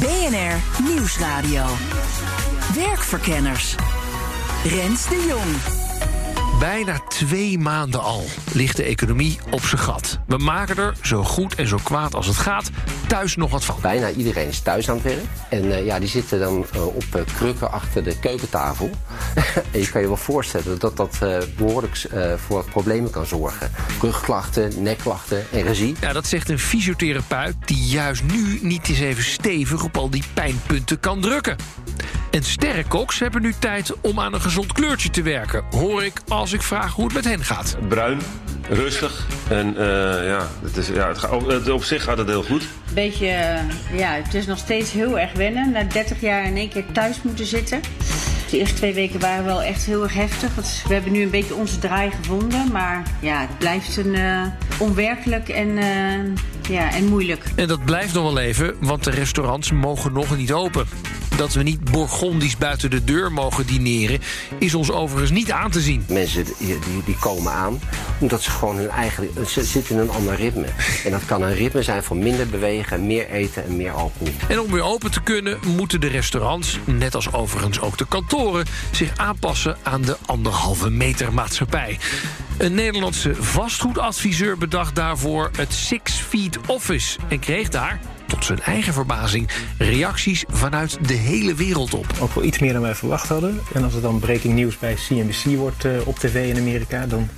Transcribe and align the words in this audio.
BNR 0.00 0.84
Nieuwsradio. 0.88 1.64
Werkverkenners. 2.74 3.74
Rens 4.64 5.08
de 5.08 5.24
Jong. 5.28 5.87
Bijna 6.58 6.98
twee 7.08 7.58
maanden 7.58 8.02
al 8.02 8.24
ligt 8.52 8.76
de 8.76 8.82
economie 8.82 9.38
op 9.50 9.60
zijn 9.60 9.80
gat. 9.80 10.18
We 10.26 10.36
maken 10.36 10.76
er 10.76 10.94
zo 11.02 11.24
goed 11.24 11.54
en 11.54 11.68
zo 11.68 11.78
kwaad 11.82 12.14
als 12.14 12.26
het 12.26 12.36
gaat 12.36 12.70
thuis 13.06 13.36
nog 13.36 13.50
wat 13.50 13.64
van. 13.64 13.76
Bijna 13.80 14.10
iedereen 14.10 14.48
is 14.48 14.60
thuis 14.60 14.90
aan 14.90 14.94
het 14.94 15.04
werk. 15.04 15.24
En 15.50 15.64
uh, 15.64 15.84
ja, 15.84 15.98
die 15.98 16.08
zitten 16.08 16.38
dan 16.40 16.66
uh, 16.74 16.86
op 16.86 17.04
uh, 17.16 17.22
krukken 17.36 17.72
achter 17.72 18.04
de 18.04 18.18
keukentafel. 18.18 18.90
en 19.72 19.80
je 19.80 19.90
kan 19.90 20.00
je 20.00 20.06
wel 20.06 20.16
voorstellen 20.16 20.78
dat 20.78 20.96
dat 20.96 21.18
behoorlijk 21.56 22.08
voor 22.46 22.64
problemen 22.64 23.10
kan 23.10 23.26
zorgen. 23.26 23.70
Rugklachten, 24.00 24.82
nekklachten 24.82 25.44
en 25.52 25.62
regie. 25.62 25.94
Ja, 26.00 26.12
dat 26.12 26.26
zegt 26.26 26.48
een 26.48 26.58
fysiotherapeut 26.58 27.54
die 27.64 27.82
juist 27.82 28.22
nu 28.22 28.58
niet 28.62 28.88
eens 28.88 29.00
even 29.00 29.24
stevig 29.24 29.84
op 29.84 29.96
al 29.96 30.10
die 30.10 30.24
pijnpunten 30.34 31.00
kan 31.00 31.20
drukken. 31.20 31.56
En 32.38 32.44
sterrenkoks 32.44 33.18
hebben 33.18 33.42
nu 33.42 33.54
tijd 33.58 34.00
om 34.00 34.20
aan 34.20 34.34
een 34.34 34.40
gezond 34.40 34.72
kleurtje 34.72 35.10
te 35.10 35.22
werken. 35.22 35.64
Hoor 35.70 36.04
ik 36.04 36.20
als 36.28 36.52
ik 36.52 36.62
vraag 36.62 36.92
hoe 36.92 37.04
het 37.04 37.14
met 37.14 37.24
hen 37.24 37.44
gaat. 37.44 37.76
Bruin, 37.88 38.18
rustig. 38.68 39.26
En 39.48 39.66
uh, 39.72 39.80
ja, 40.26 40.48
het 40.62 40.76
is, 40.76 40.88
ja 40.88 41.08
het 41.08 41.18
gaat, 41.18 41.46
het, 41.46 41.70
op 41.70 41.84
zich 41.84 42.02
gaat 42.02 42.18
het 42.18 42.28
heel 42.28 42.42
goed. 42.42 42.64
Beetje, 42.94 43.26
uh, 43.26 43.98
ja, 43.98 44.12
het 44.12 44.34
is 44.34 44.46
nog 44.46 44.58
steeds 44.58 44.92
heel 44.92 45.18
erg 45.18 45.32
wennen. 45.32 45.70
Na 45.70 45.82
30 45.82 46.20
jaar 46.20 46.44
in 46.44 46.56
één 46.56 46.68
keer 46.68 46.84
thuis 46.92 47.22
moeten 47.22 47.46
zitten. 47.46 47.80
De 48.50 48.58
eerste 48.58 48.76
twee 48.76 48.94
weken 48.94 49.20
waren 49.20 49.44
wel 49.44 49.62
echt 49.62 49.84
heel 49.84 50.02
erg 50.02 50.14
heftig. 50.14 50.54
We 50.86 50.94
hebben 50.94 51.12
nu 51.12 51.22
een 51.22 51.30
beetje 51.30 51.54
onze 51.54 51.78
draai 51.78 52.10
gevonden. 52.10 52.72
Maar 52.72 53.02
ja, 53.20 53.40
het 53.40 53.58
blijft 53.58 53.96
een, 53.96 54.14
uh, 54.14 54.42
onwerkelijk 54.78 55.48
en, 55.48 55.74
ja, 56.68 56.92
en 56.92 57.04
moeilijk. 57.06 57.44
En 57.54 57.68
dat 57.68 57.84
blijft 57.84 58.14
nog 58.14 58.22
wel 58.22 58.38
even, 58.38 58.74
want 58.80 59.04
de 59.04 59.10
restaurants 59.10 59.72
mogen 59.72 60.12
nog 60.12 60.36
niet 60.36 60.52
open. 60.52 60.86
Dat 61.38 61.52
we 61.52 61.62
niet 61.62 61.84
Bourgondisch 61.84 62.56
buiten 62.56 62.90
de 62.90 63.04
deur 63.04 63.32
mogen 63.32 63.66
dineren, 63.66 64.20
is 64.58 64.74
ons 64.74 64.90
overigens 64.90 65.30
niet 65.30 65.52
aan 65.52 65.70
te 65.70 65.80
zien. 65.80 66.04
Mensen 66.08 66.44
die, 66.44 66.78
die 67.04 67.16
komen 67.20 67.52
aan 67.52 67.80
omdat 68.18 68.42
ze 68.42 68.50
gewoon 68.50 68.76
hun 68.76 68.88
eigen. 68.88 69.28
Ze 69.46 69.64
zitten 69.64 69.94
in 69.94 70.00
een 70.00 70.10
ander 70.10 70.34
ritme. 70.34 70.66
En 71.04 71.10
dat 71.10 71.24
kan 71.24 71.42
een 71.42 71.54
ritme 71.54 71.82
zijn 71.82 72.02
van 72.02 72.18
minder 72.18 72.48
bewegen, 72.48 73.06
meer 73.06 73.30
eten 73.30 73.64
en 73.64 73.76
meer 73.76 73.90
alcohol. 73.90 74.34
En 74.48 74.60
om 74.60 74.70
weer 74.70 74.82
open 74.82 75.10
te 75.10 75.22
kunnen, 75.22 75.58
moeten 75.66 76.00
de 76.00 76.06
restaurants, 76.06 76.78
net 76.84 77.14
als 77.14 77.32
overigens 77.32 77.80
ook 77.80 77.98
de 77.98 78.06
kantoren, 78.08 78.66
zich 78.90 79.16
aanpassen 79.16 79.76
aan 79.82 80.02
de 80.02 80.16
anderhalve 80.26 80.90
meter 80.90 81.32
maatschappij. 81.32 81.98
Een 82.58 82.74
Nederlandse 82.74 83.34
vastgoedadviseur 83.34 84.58
bedacht 84.58 84.94
daarvoor 84.94 85.50
het 85.56 85.72
Six 85.72 86.12
Feet 86.12 86.58
Office 86.66 87.18
en 87.28 87.38
kreeg 87.38 87.68
daar 87.68 88.00
tot 88.38 88.46
zijn 88.46 88.74
eigen 88.74 88.92
verbazing 88.92 89.48
reacties 89.78 90.44
vanuit 90.48 91.08
de 91.08 91.14
hele 91.14 91.54
wereld 91.54 91.94
op. 91.94 92.06
Ook 92.20 92.34
wel 92.34 92.44
iets 92.44 92.58
meer 92.58 92.72
dan 92.72 92.82
wij 92.82 92.94
verwacht 92.94 93.28
hadden. 93.28 93.60
En 93.74 93.84
als 93.84 93.92
het 93.92 94.02
dan 94.02 94.18
breaking 94.18 94.54
news 94.54 94.78
bij 94.78 94.94
CNBC 94.94 95.56
wordt 95.56 95.84
uh, 95.84 95.92
op 96.04 96.18
tv 96.18 96.48
in 96.54 96.60
Amerika, 96.60 97.06
dan 97.06 97.28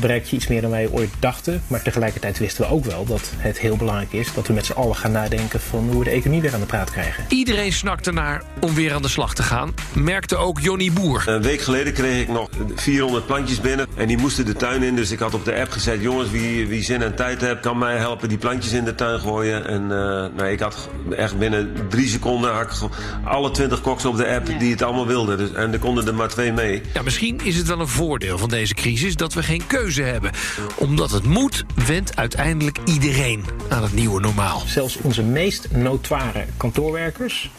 bereik 0.00 0.24
je 0.24 0.36
iets 0.36 0.46
meer 0.46 0.60
dan 0.60 0.70
wij 0.70 0.88
ooit 0.88 1.10
dachten. 1.18 1.62
Maar 1.66 1.82
tegelijkertijd 1.82 2.38
wisten 2.38 2.64
we 2.64 2.70
ook 2.70 2.84
wel 2.84 3.04
dat 3.04 3.32
het 3.36 3.58
heel 3.58 3.76
belangrijk 3.76 4.12
is 4.12 4.34
dat 4.34 4.46
we 4.46 4.52
met 4.52 4.66
z'n 4.66 4.72
allen 4.72 4.96
gaan 4.96 5.12
nadenken 5.12 5.60
van 5.60 5.88
hoe 5.90 5.98
we 5.98 6.04
de 6.04 6.10
economie 6.10 6.42
weer 6.42 6.54
aan 6.54 6.60
de 6.60 6.66
praat 6.66 6.90
krijgen. 6.90 7.24
Iedereen 7.28 7.72
snakt 7.72 8.06
ernaar 8.06 8.42
om 8.60 8.74
weer 8.74 8.94
aan 8.94 9.02
de 9.02 9.08
slag 9.08 9.34
te 9.34 9.42
gaan, 9.42 9.74
merkte 9.92 10.36
ook 10.36 10.60
Jonny 10.60 10.92
Boer. 10.92 11.22
Een 11.26 11.42
week 11.42 11.60
geleden 11.60 11.92
kreeg 11.92 12.22
ik 12.22 12.28
nog 12.28 12.48
400 12.74 13.26
plantjes 13.26 13.60
binnen 13.60 13.86
en 13.96 14.06
die 14.06 14.18
moesten 14.18 14.44
de 14.44 14.54
tuin 14.54 14.82
in. 14.82 14.96
Dus 14.96 15.10
ik 15.10 15.18
had 15.18 15.34
op 15.34 15.44
de 15.44 15.54
app 15.54 15.70
gezet, 15.70 16.02
jongens, 16.02 16.30
wie, 16.30 16.66
wie 16.66 16.82
zin 16.82 17.02
en 17.02 17.14
tijd 17.14 17.40
heeft, 17.40 17.60
kan 17.60 17.78
mij 17.78 17.96
helpen 17.96 18.28
die 18.28 18.38
plantjes 18.38 18.72
in 18.72 18.84
de 18.84 18.94
tuin 18.94 19.20
gooien. 19.20 19.66
En 19.66 19.82
uh, 19.82 19.88
nou, 19.88 20.44
ik 20.44 20.60
had 20.60 20.88
echt 21.10 21.38
binnen 21.38 21.72
drie 21.88 22.08
seconden 22.08 22.52
had 22.52 22.62
ik 22.62 22.88
alle 23.24 23.50
20 23.50 23.80
koks 23.80 24.04
op 24.04 24.16
de 24.16 24.26
app 24.26 24.48
ja. 24.48 24.58
die 24.58 24.70
het 24.70 24.82
allemaal 24.82 25.06
wilden. 25.06 25.38
Dus, 25.38 25.52
en 25.52 25.72
er 25.72 25.78
konden 25.78 26.06
er 26.06 26.14
maar 26.14 26.28
twee 26.28 26.52
mee. 26.52 26.82
Ja, 26.94 27.02
misschien 27.02 27.40
is 27.44 27.56
het 27.56 27.66
wel 27.66 27.80
een 27.80 27.88
voordeel 27.88 28.38
van 28.38 28.48
deze 28.48 28.74
crisis 28.74 29.16
dat 29.16 29.34
we 29.34 29.42
geen 29.42 29.59
keuze 29.66 30.02
hebben. 30.02 30.30
Omdat 30.74 31.10
het 31.10 31.24
moet, 31.24 31.64
wendt 31.86 32.16
uiteindelijk 32.16 32.78
iedereen 32.84 33.44
aan 33.68 33.82
het 33.82 33.94
nieuwe 33.94 34.20
normaal. 34.20 34.62
Zelfs 34.66 34.96
onze 34.96 35.22
meest 35.22 35.68
notoire 35.70 36.44
kantoorwerkers 36.56 37.50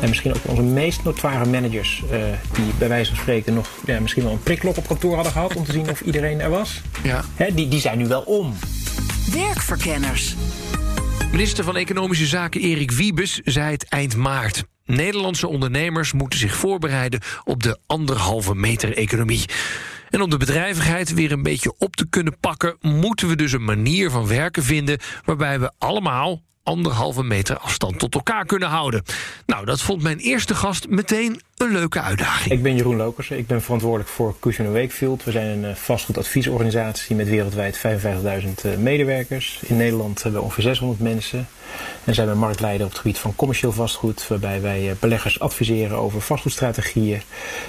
en 0.00 0.08
misschien 0.08 0.34
ook 0.34 0.42
onze 0.44 0.62
meest 0.62 1.02
notoire 1.02 1.46
managers, 1.46 2.02
uh, 2.12 2.24
die 2.52 2.72
bij 2.78 2.88
wijze 2.88 3.10
van 3.10 3.20
spreken 3.20 3.54
nog 3.54 3.68
ja, 3.86 4.00
misschien 4.00 4.22
wel 4.22 4.32
een 4.32 4.42
prikklok 4.42 4.76
op 4.76 4.86
kantoor 4.86 5.14
hadden 5.14 5.32
gehad 5.32 5.56
om 5.56 5.64
te 5.64 5.72
zien 5.72 5.90
of 5.90 6.00
iedereen 6.00 6.40
er 6.40 6.50
was. 6.50 6.80
Ja. 7.02 7.24
Hè, 7.34 7.54
die, 7.54 7.68
die 7.68 7.80
zijn 7.80 7.98
nu 7.98 8.06
wel 8.06 8.22
om. 8.22 8.54
Werkverkenners. 9.32 10.34
Minister 11.30 11.64
van 11.64 11.76
Economische 11.76 12.26
Zaken 12.26 12.60
Erik 12.60 12.90
Wiebes 12.90 13.40
zei 13.44 13.72
het 13.72 13.88
eind 13.88 14.16
maart. 14.16 14.64
Nederlandse 14.84 15.48
ondernemers 15.48 16.12
moeten 16.12 16.38
zich 16.38 16.56
voorbereiden 16.56 17.20
op 17.44 17.62
de 17.62 17.78
anderhalve 17.86 18.54
meter 18.54 18.96
economie. 18.96 19.44
En 20.14 20.22
om 20.22 20.30
de 20.30 20.36
bedrijvigheid 20.36 21.14
weer 21.14 21.32
een 21.32 21.42
beetje 21.42 21.74
op 21.78 21.96
te 21.96 22.06
kunnen 22.08 22.38
pakken, 22.40 22.76
moeten 22.80 23.28
we 23.28 23.36
dus 23.36 23.52
een 23.52 23.64
manier 23.64 24.10
van 24.10 24.26
werken 24.26 24.62
vinden 24.62 24.98
waarbij 25.24 25.60
we 25.60 25.72
allemaal 25.78 26.42
anderhalve 26.62 27.22
meter 27.22 27.58
afstand 27.58 27.98
tot 27.98 28.14
elkaar 28.14 28.44
kunnen 28.44 28.68
houden. 28.68 29.02
Nou, 29.46 29.64
dat 29.64 29.80
vond 29.80 30.02
mijn 30.02 30.18
eerste 30.18 30.54
gast 30.54 30.88
meteen 30.88 31.40
een 31.56 31.72
leuke 31.72 32.00
uitdaging. 32.00 32.54
Ik 32.54 32.62
ben 32.62 32.76
Jeroen 32.76 32.96
Lokersen, 32.96 33.38
ik 33.38 33.46
ben 33.46 33.62
verantwoordelijk 33.62 34.10
voor 34.10 34.36
Cushion 34.40 34.72
Wakefield. 34.72 35.24
We 35.24 35.30
zijn 35.30 35.64
een 35.64 35.76
vastgoedadviesorganisatie 35.76 37.16
met 37.16 37.28
wereldwijd 37.28 37.80
55.000 38.64 38.78
medewerkers. 38.78 39.60
In 39.66 39.76
Nederland 39.76 40.22
hebben 40.22 40.40
we 40.40 40.46
ongeveer 40.46 40.64
600 40.64 41.00
mensen. 41.00 41.48
En 42.04 42.14
zijn 42.14 42.28
we 42.28 42.34
marktleider 42.34 42.86
op 42.86 42.92
het 42.92 43.00
gebied 43.00 43.18
van 43.18 43.36
commercieel 43.36 43.72
vastgoed, 43.72 44.28
waarbij 44.28 44.60
wij 44.60 44.96
beleggers 45.00 45.40
adviseren 45.40 45.96
over 45.96 46.20
vastgoedstrategieën. 46.20 47.20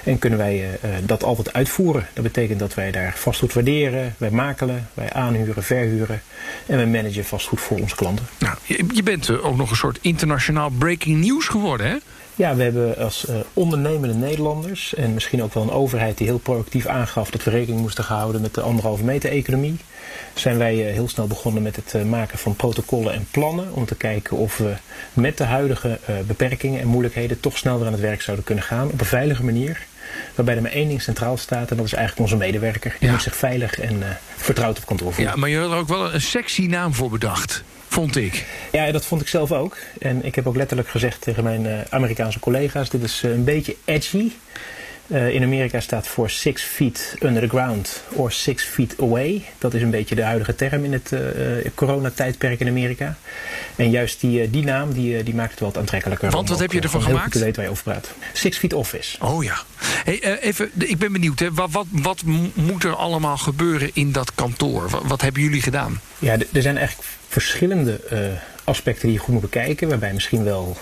En 0.04 0.20
kunnen 0.20 0.40
wij 0.40 0.80
dat 1.04 1.24
altijd 1.24 1.54
uitvoeren. 1.54 2.08
Dat 2.14 2.24
betekent 2.24 2.60
dat 2.60 2.74
wij 2.74 2.92
daar 2.92 3.14
vastgoed 3.18 3.54
waarderen, 3.54 4.16
wij 4.18 4.32
makelen, 4.32 4.90
wij 4.94 5.14
aanhuren, 5.14 5.64
verhuren 5.64 6.22
en 6.66 6.78
we 6.78 6.86
managen 6.86 7.26
vastgoed 7.26 7.62
voor 7.62 7.80
onze 7.80 7.96
klanten. 7.96 8.26
Nou, 8.40 8.58
je 8.94 9.04
bent 9.04 9.30
ook 9.42 9.58
nog 9.58 9.70
een 9.70 9.76
soort 9.76 10.00
internationaal 10.02 10.70
breaking 10.70 11.26
news 11.26 11.48
geworden, 11.48 11.88
hè? 11.88 11.96
Ja, 12.38 12.56
we 12.56 12.64
hebben 12.64 12.98
als 12.98 13.26
uh, 13.30 13.36
ondernemende 13.54 14.16
Nederlanders 14.16 14.94
en 14.94 15.14
misschien 15.14 15.44
ook 15.44 15.54
wel 15.54 15.64
een 15.64 15.72
overheid 15.72 16.18
die 16.18 16.28
heel 16.28 16.38
proactief 16.38 16.86
aangaf 16.86 17.30
dat 17.32 17.44
we 17.44 17.50
rekening 17.52 17.82
moesten 17.82 18.04
houden 18.04 18.42
met 18.42 18.54
de 18.54 18.62
anderhalve 18.62 19.04
meter 19.04 19.32
economie, 19.32 19.78
zijn 20.34 20.58
wij 20.58 20.76
uh, 20.88 20.94
heel 20.94 21.08
snel 21.08 21.28
begonnen 21.28 21.64
met 21.64 21.76
het 21.76 21.94
uh, 21.96 22.04
maken 22.04 22.38
van 22.38 22.56
protocollen 22.56 23.14
en 23.14 23.28
plannen 23.32 23.74
om 23.74 23.86
te 23.86 23.96
kijken 23.96 24.38
of 24.38 24.58
we 24.58 24.74
met 25.14 25.38
de 25.38 25.44
huidige 25.44 26.00
beperkingen 26.28 26.82
en 26.82 26.88
moeilijkheden 26.88 27.40
toch 27.40 27.58
snel 27.58 27.78
weer 27.78 27.86
aan 27.86 27.92
het 27.94 28.02
werk 28.02 28.22
zouden 28.22 28.46
kunnen 28.46 28.64
gaan 28.64 28.90
op 28.92 29.00
een 29.00 29.06
veilige 29.06 29.44
manier. 29.44 29.82
Waarbij 30.36 30.56
er 30.56 30.62
maar 30.62 30.72
één 30.72 30.88
ding 30.88 31.02
centraal 31.02 31.38
staat 31.38 31.72
en 31.72 31.78
dat 31.78 31.86
is 31.86 31.94
eigenlijk 31.94 32.32
onze 32.32 32.46
medewerker. 32.46 32.96
Die 33.00 33.08
Ja. 33.08 33.12
moet 33.14 33.24
zich 33.24 33.36
veilig 33.36 33.80
en 33.80 34.04
vertrouwd 34.36 34.78
op 34.78 34.86
kantoor 34.86 35.14
voelen. 35.14 35.34
Ja, 35.34 35.40
maar 35.40 35.50
je 35.50 35.58
had 35.58 35.72
er 35.72 35.78
ook 35.78 35.88
wel 35.88 36.14
een 36.14 36.22
sexy 36.22 36.66
naam 36.66 36.94
voor 36.94 37.10
bedacht, 37.10 37.64
vond 37.96 38.16
ik. 38.16 38.46
Ja, 38.72 38.92
dat 38.92 39.06
vond 39.06 39.22
ik 39.22 39.28
zelf 39.28 39.52
ook. 39.52 39.78
En 40.00 40.26
ik 40.26 40.36
heb 40.36 40.48
ook 40.48 40.56
letterlijk 40.56 40.90
gezegd 40.90 41.22
tegen 41.22 41.44
mijn 41.44 41.66
uh, 41.66 41.80
Amerikaanse 41.90 42.40
collega's: 42.40 42.90
dit 42.90 43.04
is 43.04 43.24
uh, 43.24 43.32
een 43.32 43.44
beetje 43.44 43.76
edgy. 43.86 44.32
Uh, 45.08 45.34
in 45.34 45.44
Amerika 45.44 45.80
staat 45.80 46.08
voor 46.08 46.30
six 46.30 46.62
feet 46.62 47.16
under 47.24 47.42
the 47.42 47.48
ground 47.48 48.04
or 48.14 48.32
six 48.32 48.64
feet 48.64 48.96
away. 49.00 49.44
Dat 49.58 49.74
is 49.74 49.82
een 49.82 49.90
beetje 49.90 50.16
de 50.16 50.24
huidige 50.24 50.56
term 50.56 50.84
in 50.84 50.94
het 50.94 51.14
coronatijdperk 51.76 52.60
in 52.60 52.68
Amerika. 52.68 53.18
En 53.76 53.90
juist 53.90 54.22
die, 54.22 54.50
die 54.50 54.64
naam 54.64 54.94
die, 54.94 55.24
die 55.24 55.36
maakt 55.36 55.52
het 55.52 55.60
wat 55.60 55.78
aantrekkelijker. 55.78 56.30
Want 56.32 56.50
wat 56.50 56.60
heb 56.60 56.72
je 56.72 56.82
ervan 56.82 57.02
gemaakt? 57.02 57.32
Te 57.32 57.40
weten 57.40 57.56
waar 57.56 57.66
je 57.66 57.72
over 57.72 57.84
praat. 57.84 58.12
Six 58.34 58.58
feet 58.58 58.74
office. 58.74 59.18
Oh 59.22 59.44
ja. 59.44 59.58
Hey, 59.80 60.40
even, 60.40 60.72
ik 60.78 60.98
ben 60.98 61.12
benieuwd, 61.12 61.40
hè. 61.40 61.54
Wat, 61.54 61.72
wat, 61.72 61.86
wat 61.92 62.22
moet 62.54 62.84
er 62.84 62.96
allemaal 62.96 63.38
gebeuren 63.38 63.90
in 63.94 64.12
dat 64.12 64.36
kantoor? 64.36 64.90
Wat, 64.90 65.04
wat 65.06 65.22
hebben 65.22 65.42
jullie 65.42 65.62
gedaan? 65.62 66.02
Ja, 66.20 66.38
er 66.54 66.62
zijn 66.62 66.78
eigenlijk 66.78 67.10
verschillende 67.28 68.00
aspecten 68.64 69.08
die 69.08 69.18
je 69.18 69.24
goed 69.24 69.34
moet 69.34 69.42
bekijken. 69.42 69.88
Waarbij 69.90 70.14
misschien 70.14 70.44
wel 70.44 70.78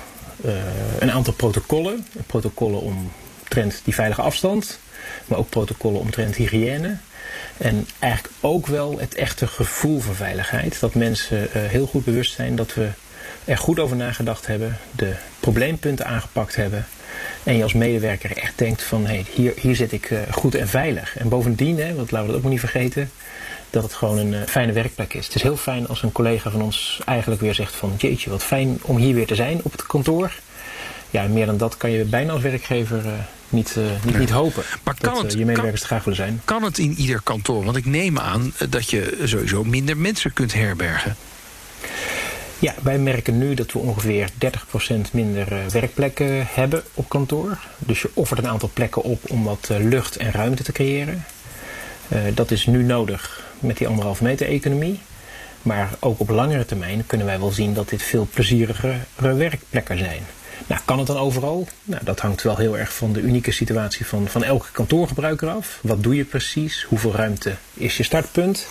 een 1.00 1.12
aantal 1.12 1.34
protocollen. 1.34 2.08
Protocollen 2.28 2.82
om 2.82 3.12
omtrent 3.54 3.82
die 3.84 3.94
veilige 3.94 4.22
afstand, 4.22 4.80
maar 5.26 5.38
ook 5.38 5.50
protocollen 5.50 6.00
omtrent 6.00 6.36
hygiëne. 6.36 6.98
En 7.58 7.88
eigenlijk 8.00 8.34
ook 8.40 8.68
wel 8.68 9.00
het 9.00 9.16
echte 9.16 9.48
gevoel 9.48 10.00
van 10.00 10.16
veiligheid. 10.16 10.80
Dat 10.80 10.96
mensen 10.96 11.38
uh, 11.38 11.48
heel 11.54 11.86
goed 11.86 12.06
bewust 12.06 12.34
zijn 12.34 12.56
dat 12.56 12.74
we 12.74 12.88
er 13.46 13.58
goed 13.58 13.80
over 13.80 13.96
nagedacht 13.96 14.48
hebben, 14.48 14.78
de 14.92 15.14
probleempunten 15.40 16.06
aangepakt 16.06 16.56
hebben. 16.56 16.86
En 17.44 17.58
je 17.58 17.64
als 17.64 17.74
medewerker 17.74 18.38
echt 18.38 18.58
denkt 18.58 18.84
van 18.84 19.06
hey, 19.06 19.26
hier, 19.34 19.54
hier 19.56 19.76
zit 19.76 19.92
ik 19.92 20.10
uh, 20.10 20.20
goed 20.32 20.56
en 20.56 20.68
veilig. 20.68 21.18
En 21.18 21.30
bovendien, 21.30 21.80
hè, 21.80 21.96
want 21.96 22.12
laten 22.12 22.22
we 22.22 22.28
dat 22.28 22.36
ook 22.36 22.42
maar 22.42 22.52
niet 22.52 22.60
vergeten, 22.60 23.12
dat 23.70 23.84
het 23.84 23.94
gewoon 23.94 24.18
een 24.18 24.34
uh, 24.34 24.42
fijne 24.48 24.72
werkplek 24.72 25.14
is. 25.14 25.26
Het 25.26 25.36
is 25.36 25.42
heel 25.42 25.58
fijn 25.58 25.88
als 25.88 26.04
een 26.04 26.12
collega 26.12 26.50
van 26.50 26.62
ons 26.62 27.02
eigenlijk 27.06 27.42
weer 27.42 27.54
zegt 27.54 27.76
van 27.76 27.94
jeetje, 27.98 28.30
wat 28.30 28.44
fijn 28.44 28.80
om 28.82 28.98
hier 28.98 29.16
weer 29.16 29.28
te 29.28 29.36
zijn 29.36 29.60
op 29.64 29.72
het 29.72 29.86
kantoor. 29.86 30.32
Ja, 31.10 31.28
meer 31.28 31.46
dan 31.46 31.58
dat 31.58 31.78
kan 31.78 31.92
je 31.92 32.04
bijna 32.04 32.32
als 32.32 32.42
werkgever 32.42 33.04
uh, 33.54 33.60
niet, 33.60 34.06
niet, 34.06 34.18
niet 34.18 34.30
hopen. 34.30 34.64
Maar 34.84 34.96
kan 35.00 35.14
dat 35.14 35.24
het, 35.24 35.34
je 35.34 35.46
medewerkers 35.46 35.80
kan, 35.80 35.90
graag 35.90 36.04
willen 36.04 36.20
zijn. 36.20 36.42
Kan 36.46 36.64
het 36.64 36.78
in 36.78 36.94
ieder 36.94 37.22
kantoor? 37.24 37.64
Want 37.64 37.78
ik 37.78 37.86
neem 37.86 38.20
aan 38.20 38.54
dat 38.70 38.90
je 38.90 39.22
sowieso 39.24 39.64
minder 39.64 39.98
mensen 39.98 40.34
kunt 40.34 40.54
herbergen. 40.54 41.16
Ja, 42.60 42.74
wij 42.82 42.98
merken 42.98 43.38
nu 43.38 43.54
dat 43.54 43.72
we 43.72 43.80
ongeveer 43.80 44.30
30% 44.30 45.12
minder 45.12 45.48
werkplekken 45.72 46.48
hebben 46.50 46.84
op 46.94 47.10
kantoor. 47.10 47.58
Dus 47.78 48.02
je 48.02 48.10
offert 48.14 48.40
een 48.40 48.48
aantal 48.48 48.70
plekken 48.74 49.04
op 49.04 49.30
om 49.30 49.44
wat 49.44 49.70
lucht 49.80 50.16
en 50.16 50.32
ruimte 50.32 50.64
te 50.64 50.72
creëren. 50.72 51.26
Uh, 52.08 52.20
dat 52.34 52.52
is 52.52 52.66
nu 52.66 52.84
nodig 52.84 53.44
met 53.60 53.78
die 53.78 53.88
anderhalve 53.88 54.24
meter 54.24 54.48
economie. 54.48 55.00
Maar 55.62 55.90
ook 56.00 56.20
op 56.20 56.30
langere 56.30 56.66
termijn 56.66 57.04
kunnen 57.06 57.28
wij 57.28 57.40
wel 57.40 57.52
zien 57.52 57.74
dat 57.74 57.90
dit 57.90 58.04
veel 58.04 58.28
plezierigere 58.34 58.98
werkplekken 59.16 59.98
zijn. 59.98 60.24
Nou, 60.68 60.82
kan 60.86 60.98
het 60.98 61.08
dan 61.08 61.18
overal? 61.18 61.68
Nou, 61.84 62.04
dat 62.04 62.20
hangt 62.20 62.42
wel 62.42 62.58
heel 62.58 62.78
erg 62.78 62.94
van 62.94 63.14
de 63.14 63.22
unieke 63.22 63.52
situatie 63.52 64.06
van, 64.06 64.28
van 64.28 64.44
elke 64.44 64.72
kantoorgebruiker 64.72 65.50
af. 65.50 65.80
Wat 65.82 66.04
doe 66.04 66.16
je 66.16 66.24
precies? 66.24 66.86
Hoeveel 66.90 67.16
ruimte 67.16 67.56
is 67.74 67.98
je 67.98 68.04
startpunt? 68.04 68.68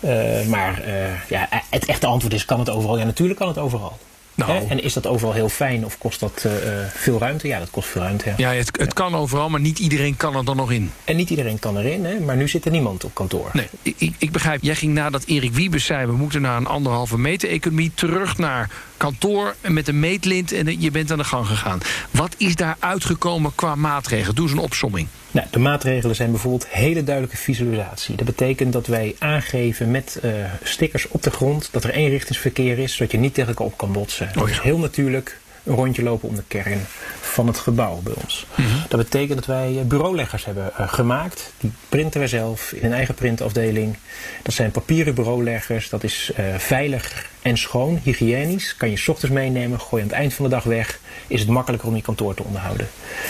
Uh, 0.00 0.46
maar 0.46 0.82
uh, 0.86 1.28
ja, 1.28 1.48
het 1.70 1.84
echte 1.84 2.06
antwoord 2.06 2.34
is: 2.34 2.44
kan 2.44 2.58
het 2.58 2.70
overal? 2.70 2.98
Ja, 2.98 3.04
natuurlijk 3.04 3.38
kan 3.38 3.48
het 3.48 3.58
overal. 3.58 3.98
Nou. 4.34 4.68
En 4.68 4.82
is 4.82 4.92
dat 4.92 5.06
overal 5.06 5.32
heel 5.32 5.48
fijn 5.48 5.84
of 5.84 5.98
kost 5.98 6.20
dat 6.20 6.44
uh, 6.46 6.52
veel 6.92 7.18
ruimte? 7.18 7.48
Ja, 7.48 7.58
dat 7.58 7.70
kost 7.70 7.88
veel 7.88 8.02
ruimte. 8.02 8.28
Ja, 8.28 8.34
ja 8.36 8.58
het, 8.58 8.66
het 8.66 8.80
ja. 8.80 8.86
kan 8.86 9.14
overal, 9.14 9.48
maar 9.48 9.60
niet 9.60 9.78
iedereen 9.78 10.16
kan 10.16 10.36
er 10.36 10.44
dan 10.44 10.56
nog 10.56 10.72
in. 10.72 10.90
En 11.04 11.16
niet 11.16 11.30
iedereen 11.30 11.58
kan 11.58 11.78
erin, 11.78 12.04
hè? 12.04 12.20
maar 12.20 12.36
nu 12.36 12.48
zit 12.48 12.64
er 12.64 12.70
niemand 12.70 13.04
op 13.04 13.14
kantoor. 13.14 13.50
Nee, 13.52 13.68
ik, 13.82 14.14
ik 14.18 14.32
begrijp, 14.32 14.62
jij 14.62 14.74
ging 14.74 14.94
nadat 14.94 15.24
Erik 15.24 15.52
Wiebes 15.52 15.84
zei... 15.84 16.06
we 16.06 16.12
moeten 16.12 16.42
naar 16.42 16.56
een 16.56 16.66
anderhalve 16.66 17.18
meter 17.18 17.48
economie 17.48 17.90
terug 17.94 18.38
naar 18.38 18.70
kantoor 18.96 19.54
met 19.60 19.88
een 19.88 20.00
meetlint... 20.00 20.52
en 20.52 20.80
je 20.80 20.90
bent 20.90 21.10
aan 21.10 21.18
de 21.18 21.24
gang 21.24 21.46
gegaan. 21.46 21.80
Wat 22.10 22.34
is 22.38 22.56
daar 22.56 22.76
uitgekomen 22.78 23.54
qua 23.54 23.74
maatregelen? 23.74 24.34
Doe 24.34 24.44
eens 24.44 24.54
een 24.54 24.58
opsomming. 24.58 25.08
Nou, 25.30 25.46
de 25.50 25.58
maatregelen 25.58 26.16
zijn 26.16 26.30
bijvoorbeeld 26.30 26.66
hele 26.68 27.04
duidelijke 27.04 27.36
visualisatie. 27.36 28.16
Dat 28.16 28.26
betekent 28.26 28.72
dat 28.72 28.86
wij 28.86 29.14
aangeven 29.18 29.90
met 29.90 30.18
uh, 30.24 30.30
stickers 30.62 31.08
op 31.08 31.22
de 31.22 31.30
grond 31.30 31.68
dat 31.72 31.84
er 31.84 31.90
eenrichtingsverkeer 31.90 32.78
is, 32.78 32.96
zodat 32.96 33.12
je 33.12 33.18
niet 33.18 33.34
tegen 33.34 33.50
elkaar 33.50 33.66
op 33.66 33.76
kan 33.76 33.92
botsen. 33.92 34.28
Oh, 34.28 34.34
dat 34.34 34.48
is 34.48 34.60
heel 34.60 34.78
natuurlijk 34.78 35.38
een 35.64 35.74
rondje 35.74 36.02
lopen 36.02 36.28
om 36.28 36.34
de 36.34 36.42
kern 36.48 36.86
van 37.20 37.46
het 37.46 37.58
gebouw 37.58 38.00
bij 38.02 38.12
ons. 38.22 38.46
Mhm. 38.50 38.62
Mm 38.62 38.72
-hmm. 38.72 38.82
Dat 38.88 39.00
betekent 39.00 39.38
dat 39.38 39.46
wij 39.46 39.82
bureauleggers 39.86 40.44
hebben 40.44 40.72
uh, 40.80 40.92
gemaakt. 40.92 41.52
Die 41.60 41.72
printen 41.88 42.18
wij 42.18 42.28
zelf 42.28 42.72
in 42.72 42.84
een 42.84 42.92
eigen 42.92 43.14
printafdeling. 43.14 43.96
Dat 44.42 44.54
zijn 44.54 44.70
papieren 44.70 45.14
bureauleggers. 45.14 45.88
Dat 45.88 46.04
is 46.04 46.30
uh, 46.38 46.54
veilig 46.58 47.32
en 47.44 47.58
schoon, 47.58 48.00
hygiënisch. 48.02 48.76
Kan 48.76 48.90
je 48.90 48.96
's 48.96 49.08
ochtends 49.08 49.34
meenemen, 49.34 49.80
gooi 49.80 50.02
je 50.02 50.02
aan 50.02 50.14
het 50.14 50.20
eind 50.20 50.34
van 50.34 50.44
de 50.44 50.50
dag 50.50 50.64
weg. 50.64 51.00
Is 51.26 51.40
het 51.40 51.48
makkelijker 51.48 51.88
om 51.88 51.96
je 51.96 52.02
kantoor 52.02 52.34
te 52.34 52.44
onderhouden. 52.44 52.88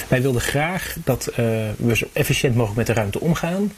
Wij 0.08 0.22
wilden 0.22 0.40
graag 0.40 0.96
dat 1.05 1.28
uh, 1.31 1.37
we 1.76 1.96
zo 1.96 2.06
efficiënt 2.12 2.55
mogelijk 2.55 2.76
met 2.76 2.87
de 2.87 2.93
ruimte 2.93 3.20
omgaan. 3.20 3.72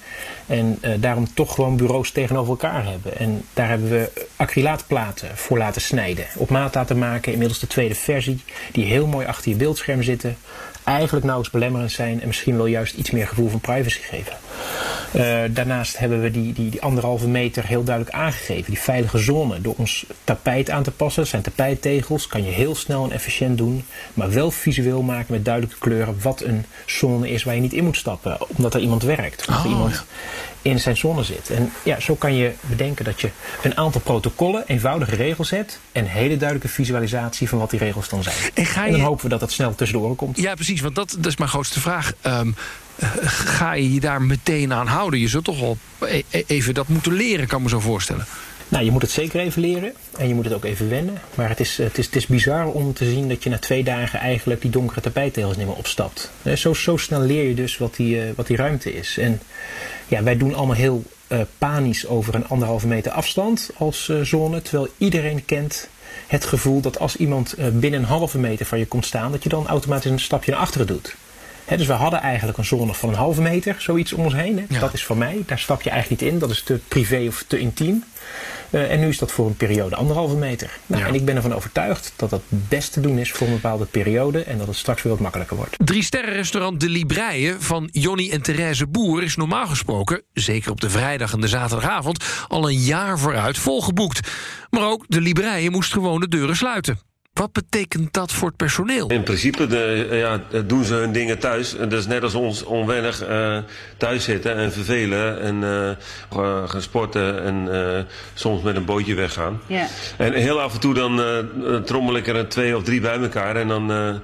En 0.47 0.79
uh, 0.83 0.91
daarom 0.99 1.35
toch 1.35 1.55
gewoon 1.55 1.77
bureaus 1.77 2.11
tegenover 2.11 2.51
elkaar 2.51 2.85
hebben. 2.85 3.19
En 3.19 3.45
daar 3.53 3.69
hebben 3.69 3.91
we 3.91 4.27
acrylaatplaten 4.37 5.29
voor 5.35 5.59
laten 5.59 5.81
snijden. 5.81 6.27
Op 6.37 6.51
maat 6.51 6.75
laten 6.75 6.99
maken, 6.99 7.33
inmiddels 7.33 7.61
de 7.61 7.67
tweede 7.67 7.95
versie. 7.95 8.43
Die 8.73 8.85
heel 8.85 9.07
mooi 9.07 9.27
achter 9.27 9.51
je 9.51 9.57
beeldscherm 9.57 10.03
zitten. 10.03 10.37
Eigenlijk 10.85 11.25
nauwelijks 11.25 11.59
belemmerend 11.59 11.93
zijn 11.93 12.21
en 12.21 12.27
misschien 12.27 12.57
wel 12.57 12.67
juist 12.67 12.95
iets 12.95 13.11
meer 13.11 13.27
gevoel 13.27 13.49
van 13.49 13.61
privacy 13.61 14.01
geven. 14.01 14.37
Uh, 15.17 15.43
daarnaast 15.51 15.99
hebben 15.99 16.23
we 16.23 16.31
die, 16.31 16.53
die, 16.53 16.71
die 16.71 16.83
anderhalve 16.83 17.29
meter 17.29 17.67
heel 17.67 17.85
duidelijk 17.85 18.17
aangegeven. 18.17 18.73
Die 18.73 18.81
veilige 18.81 19.19
zone. 19.19 19.61
Door 19.61 19.75
ons 19.77 20.07
tapijt 20.25 20.71
aan 20.71 20.83
te 20.83 20.91
passen. 20.91 21.23
Dat 21.23 21.31
zijn 21.31 21.43
tapijttegels. 21.43 22.27
Kan 22.27 22.45
je 22.45 22.51
heel 22.51 22.75
snel 22.75 23.05
en 23.05 23.11
efficiënt 23.11 23.59
doen. 23.59 23.85
Maar 24.15 24.31
wel 24.31 24.51
visueel 24.51 25.03
maken 25.03 25.33
met 25.33 25.45
duidelijke 25.45 25.79
kleuren. 25.79 26.17
Wat 26.23 26.41
een 26.41 26.65
zone 26.87 27.31
is 27.31 27.45
waar 27.45 27.55
je 27.55 27.61
niet 27.61 27.73
in 27.73 27.85
moet 27.85 27.97
stappen. 27.97 28.39
Omdat 28.57 28.75
er 28.75 28.81
iemand 28.81 29.03
werkt. 29.03 29.49
Of 29.49 29.55
Oh, 29.55 29.65
er 29.65 29.71
iemand 29.71 29.93
ja. 29.93 30.03
in 30.63 30.81
zijn 30.81 30.97
zone 30.97 31.23
zit. 31.23 31.51
En 31.51 31.73
ja, 31.83 32.01
zo 32.01 32.15
kan 32.15 32.35
je 32.35 32.53
bedenken 32.61 33.05
dat 33.05 33.21
je 33.21 33.31
een 33.63 33.77
aantal 33.77 34.01
protocollen, 34.01 34.65
eenvoudige 34.67 35.17
regels 35.17 35.51
hebt. 35.51 35.81
En 35.93 36.05
hele 36.05 36.37
duidelijke 36.37 36.69
visualisatie 36.69 37.49
van 37.49 37.59
wat 37.59 37.71
die 37.71 37.79
regels 37.79 38.09
dan 38.09 38.23
zijn. 38.23 38.37
En 38.55 38.67
ga 38.67 38.87
En 38.87 38.93
dan 38.93 39.01
hopen 39.01 39.25
we 39.25 39.31
dat 39.31 39.41
dat 39.41 39.53
snel 39.53 39.75
tussendoor 39.75 40.17
komt. 40.17 40.37
Ja, 40.37 40.55
precies, 40.55 40.81
want 40.81 40.95
dat, 40.95 41.17
dat 41.19 41.27
is 41.27 41.37
mijn 41.37 41.51
grootste 41.51 41.81
vraag. 41.81 42.13
Ehm, 42.21 42.49
eh, 42.49 42.55
ga 43.25 43.73
je 43.73 43.95
je 43.95 44.01
daar 44.01 44.23
meteen 44.23 44.73
aan 44.73 44.87
houden? 44.87 45.21
Je 45.21 45.29
zult 45.29 45.45
toch 45.45 45.61
wel 45.61 45.77
e- 46.01 46.23
e- 46.31 46.43
even 46.47 46.75
dat 46.75 46.89
moeten 46.89 47.13
leren, 47.13 47.47
kan 47.47 47.63
me 47.63 47.69
zo 47.69 47.81
voorstellen. 47.81 48.27
Nou, 48.69 48.85
je 48.85 48.91
moet 48.91 49.03
het 49.03 49.11
zeker 49.11 49.41
even 49.41 49.61
leren 49.61 49.93
en 50.19 50.29
je 50.29 50.35
moet 50.35 50.45
het 50.45 50.55
ook 50.55 50.65
even 50.65 50.89
wennen. 50.89 51.21
Maar 51.35 51.49
het 51.49 51.61
is, 51.61 51.77
het 51.77 51.99
is, 51.99 52.07
het 52.07 52.17
is 52.17 52.27
bizar 52.27 52.67
om 52.67 52.93
te 52.93 53.05
zien 53.05 53.29
dat 53.29 53.43
je 53.43 53.51
na 53.51 53.59
twee 53.59 53.85
dagen 53.85 54.19
eigenlijk 54.19 54.61
die 54.61 54.71
donkere 54.71 55.01
tapijttegels 55.01 55.57
niet 55.57 55.67
meer 55.67 55.77
opstapt. 55.77 56.31
Zo, 56.57 56.75
zo 56.75 56.97
snel 56.97 57.21
leer 57.21 57.49
je 57.49 57.55
dus 57.55 57.79
wat 57.79 57.97
die, 57.97 58.21
eh, 58.21 58.29
wat 58.37 58.47
die 58.47 58.57
ruimte 58.57 58.95
is. 58.95 59.19
En 59.19 59.41
ja, 60.09 60.23
wij 60.23 60.37
doen 60.37 60.55
allemaal 60.55 60.77
heel 60.77 61.03
eh, 61.27 61.41
panisch 61.59 62.07
over 62.07 62.35
een 62.35 62.49
anderhalve 62.49 62.87
meter 62.87 63.13
afstand 63.13 63.71
als 63.77 64.09
eh, 64.09 64.21
zone. 64.21 64.63
Terwijl 64.63 64.89
iedereen 64.99 65.45
kent 65.45 65.89
het 66.27 66.45
gevoel 66.45 66.81
dat 66.81 66.99
als 66.99 67.17
iemand 67.17 67.53
eh, 67.53 67.67
binnen 67.69 68.01
een 68.01 68.07
halve 68.07 68.39
meter 68.39 68.67
van 68.67 68.79
je 68.79 68.87
komt 68.87 69.07
staan, 69.07 69.33
dat 69.33 69.43
je 69.43 69.49
dan 69.49 69.67
automatisch 69.67 70.11
een 70.11 70.21
stapje 70.21 70.51
naar 70.51 70.61
achteren 70.61 70.87
doet. 70.87 71.17
Dus 71.69 71.87
we 71.87 71.93
hadden 71.93 72.21
eigenlijk 72.21 72.59
een 72.59 72.65
zone 72.65 72.95
van 72.95 73.09
een 73.09 73.15
halve 73.15 73.41
meter, 73.43 73.77
zoiets 73.79 74.13
om 74.13 74.25
ons 74.25 74.35
heen. 74.35 74.67
Ja. 74.69 74.81
Dat 74.81 74.93
is 74.93 75.05
voor 75.05 75.17
mij, 75.17 75.43
daar 75.47 75.59
stap 75.59 75.83
je 75.83 75.91
eigenlijk 75.91 76.21
niet 76.21 76.33
in. 76.33 76.39
Dat 76.39 76.51
is 76.51 76.63
te 76.63 76.79
privé 76.89 77.25
of 77.29 77.45
te 77.47 77.59
intiem. 77.59 78.05
Eh, 78.71 78.91
en 78.93 79.01
nu 79.01 79.09
is 79.09 79.19
dat 79.19 79.33
voor 79.33 79.47
een 79.47 79.57
periode 79.57 79.97
anderhalve 79.97 80.35
meter. 80.37 80.71
Nou, 80.87 81.03
Ja. 81.03 81.09
En 81.09 81.15
ik 81.15 81.25
ben 81.25 81.37
ervan 81.37 81.55
overtuigd 81.55 82.13
dat 82.17 82.31
dat 82.31 82.43
best 82.49 82.93
te 82.93 83.01
doen 83.01 83.19
is 83.19 83.33
voor 83.33 83.47
een 83.47 83.53
bepaalde 83.53 83.85
periode. 83.85 84.43
En 84.43 84.59
dat 84.59 84.67
het 84.67 84.77
straks 84.77 85.03
weer 85.03 85.13
wat 85.13 85.21
makkelijker 85.21 85.57
wordt. 85.57 85.77
Drie 85.85 86.03
sterrenrestaurant 86.03 86.81
De 86.81 86.89
Libreien 86.89 87.63
van 87.63 87.89
Jonny 87.93 88.31
en 88.31 88.43
Therese 88.43 88.87
Boer 88.87 89.23
is 89.23 89.37
normaal 89.37 89.67
gesproken, 89.67 90.23
zeker 90.33 90.71
op 90.71 90.81
de 90.81 90.91
vrijdag 90.91 91.33
en 91.33 91.41
de 91.41 91.49
zaterdagavond, 91.49 92.25
al 92.49 92.69
een 92.69 92.79
jaar 92.79 93.19
vooruit 93.19 93.59
volgeboekt. 93.59 94.31
Maar 94.71 94.83
ook 94.83 95.05
De 95.09 95.21
Libreien 95.21 95.73
moest 95.73 95.93
gewoon 95.93 96.21
de 96.21 96.29
deuren 96.29 96.57
sluiten. 96.57 97.06
Wat 97.37 97.53
betekent 97.53 98.13
dat 98.13 98.33
voor 98.33 98.49
het 98.49 98.57
personeel? 98.57 99.09
In 99.11 99.23
principe 99.23 99.67
de, 99.67 100.09
ja, 100.13 100.61
doen 100.63 100.85
ze 100.85 100.95
hun 100.95 101.13
dingen 101.13 101.39
thuis. 101.39 101.77
Dat 101.79 101.93
is 101.93 102.07
net 102.07 102.23
als 102.23 102.35
ons 102.35 102.63
onwennig 102.65 103.23
eh, 103.23 103.59
thuis 103.97 104.25
zitten 104.25 104.55
en 104.57 104.73
vervelen. 104.73 105.41
En 105.41 105.63
eh, 105.65 105.91
gaan 106.37 106.69
gaan 106.71 106.83
sporten 106.83 107.43
en 107.43 107.69
eh, 107.97 108.03
soms 108.35 108.63
met 108.63 108.77
een 108.77 108.85
bootje 108.85 109.15
weggaan. 109.15 109.61
Ja. 109.67 109.87
En 110.17 110.33
heel 110.33 110.61
af 110.61 110.75
en 110.75 110.81
toe 110.81 110.95
dan 110.95 111.23
eh, 111.23 111.37
trommel 111.85 112.17
ik 112.17 112.27
er 112.27 112.49
twee 112.49 112.77
of 112.77 112.83
drie 112.83 113.01
bij 113.01 113.19
elkaar. 113.21 113.57
En 113.57 113.69
dan, 113.69 113.91
eh, 113.93 114.15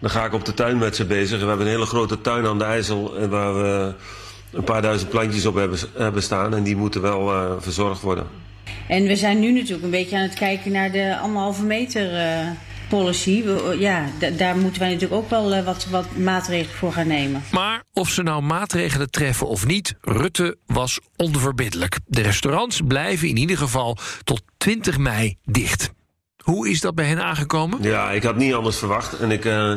dan 0.00 0.10
ga 0.10 0.24
ik 0.24 0.32
op 0.32 0.44
de 0.44 0.54
tuin 0.54 0.78
met 0.78 0.96
ze 0.96 1.04
bezig. 1.04 1.40
We 1.40 1.46
hebben 1.46 1.66
een 1.66 1.72
hele 1.72 1.86
grote 1.86 2.20
tuin 2.20 2.46
aan 2.46 2.58
de 2.58 2.64
IJssel. 2.64 3.16
eh, 3.16 3.26
Waar 3.26 3.54
we 3.62 3.92
een 4.52 4.64
paar 4.64 4.82
duizend 4.82 5.10
plantjes 5.10 5.46
op 5.46 5.54
hebben, 5.54 5.78
hebben 5.96 6.22
staan. 6.22 6.54
En 6.54 6.62
die 6.62 6.76
moeten 6.76 7.02
wel 7.02 7.32
eh, 7.32 7.50
verzorgd 7.58 8.00
worden. 8.00 8.26
En 8.92 9.06
we 9.06 9.16
zijn 9.16 9.40
nu 9.40 9.52
natuurlijk 9.52 9.82
een 9.82 9.90
beetje 9.90 10.16
aan 10.16 10.22
het 10.22 10.34
kijken 10.34 10.72
naar 10.72 10.90
de 10.92 11.18
anderhalve 11.18 11.64
meter 11.64 12.14
eh, 12.16 12.48
policy. 12.88 13.42
We- 13.44 13.76
ja, 13.78 14.06
da- 14.18 14.30
daar 14.30 14.56
moeten 14.56 14.80
wij 14.80 14.90
natuurlijk 14.92 15.22
ook 15.22 15.30
wel 15.30 15.54
eh, 15.54 15.64
wat, 15.64 15.86
wat 15.86 16.16
maatregelen 16.16 16.76
voor 16.76 16.92
gaan 16.92 17.06
nemen. 17.06 17.42
Maar 17.52 17.82
of 17.92 18.08
ze 18.08 18.22
nou 18.22 18.42
maatregelen 18.42 19.10
treffen 19.10 19.46
of 19.48 19.66
niet, 19.66 19.94
Rutte 20.00 20.56
was 20.66 21.00
onverbiddelijk. 21.16 21.98
De 22.06 22.20
restaurants 22.22 22.80
blijven 22.86 23.28
in 23.28 23.36
ieder 23.36 23.56
geval 23.56 23.96
tot 24.24 24.42
20 24.56 24.98
mei 24.98 25.36
dicht. 25.44 25.90
Hoe 26.44 26.68
is 26.70 26.80
dat 26.80 26.94
bij 26.94 27.06
hen 27.06 27.22
aangekomen? 27.24 27.78
Ja, 27.82 28.10
ik 28.10 28.22
had 28.22 28.36
niet 28.36 28.54
anders 28.54 28.76
verwacht. 28.78 29.18
En 29.18 29.30
ik, 29.30 29.44
eh, 29.44 29.74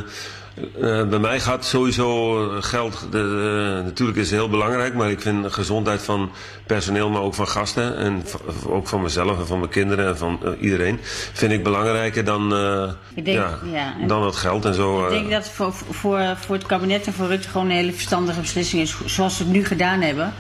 eh, 0.56 1.04
bij 1.08 1.20
mij 1.20 1.40
gaat 1.40 1.66
sowieso 1.66 2.40
eh, 2.50 2.64
geld. 2.64 3.08
Eh, 3.14 3.22
natuurlijk 3.84 4.18
is 4.18 4.32
heel 4.32 4.50
belangrijk, 4.50 4.94
maar 4.94 5.10
ik 5.12 5.22
vind 5.22 5.44
de 5.44 5.52
gezondheid 5.52 6.02
van 6.02 6.32
personeel, 6.68 7.10
maar 7.10 7.22
ook 7.22 7.34
van 7.34 7.48
gasten. 7.48 7.98
En 7.98 8.24
ook 8.68 8.88
van 8.88 9.02
mezelf 9.02 9.40
en 9.40 9.48
van 9.48 9.60
mijn 9.60 9.72
kinderen 9.72 10.08
en 10.08 10.18
van 10.18 10.40
iedereen. 10.60 11.00
Vind 11.34 11.52
ik 11.52 11.64
belangrijker 11.64 12.24
dan, 12.26 12.54
Ik 13.14 13.26
denk- 13.26 13.60
ja, 13.74 13.96
dan 14.08 14.26
het 14.26 14.36
geld 14.36 14.66
en 14.66 14.74
zo. 14.74 15.04
Ik 15.06 15.10
denk 15.12 15.32
dat 15.32 15.50
voor, 15.50 15.74
voor, 15.74 16.20
voor 16.36 16.56
het 16.56 16.66
kabinet 16.66 17.06
en 17.08 17.14
voor 17.14 17.28
Rutte 17.28 17.50
gewoon 17.50 17.70
een 17.70 17.76
hele 17.76 17.94
verstandige 17.94 18.40
beslissing 18.40 18.82
is, 18.82 18.98
zoals 19.06 19.38
ze 19.38 19.44
het 19.44 19.52
nu 19.52 19.66
gedaan 19.66 20.02
hebben. 20.02 20.34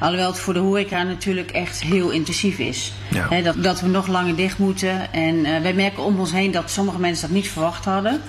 Alhoewel 0.00 0.30
het 0.30 0.38
voor 0.38 0.54
de 0.54 0.58
horeca 0.60 1.02
natuurlijk 1.02 1.50
echt 1.50 1.82
heel 1.82 2.10
intensief 2.10 2.58
is. 2.58 2.92
Ja. 3.10 3.40
Dat, 3.42 3.62
dat 3.62 3.80
we 3.80 3.88
nog 3.88 4.06
langer 4.06 4.36
dicht 4.36 4.58
moeten. 4.58 5.12
En 5.12 5.44
eh, 5.44 5.62
wij 5.62 5.74
merken 5.74 6.02
om 6.02 6.18
ons 6.20 6.32
heen 6.32 6.50
dat 6.50 6.70
sommige 6.70 6.98
mensen 7.00 7.26
dat 7.26 7.36
niet 7.36 7.48
verwacht 7.48 7.84
hadden. 7.84 8.20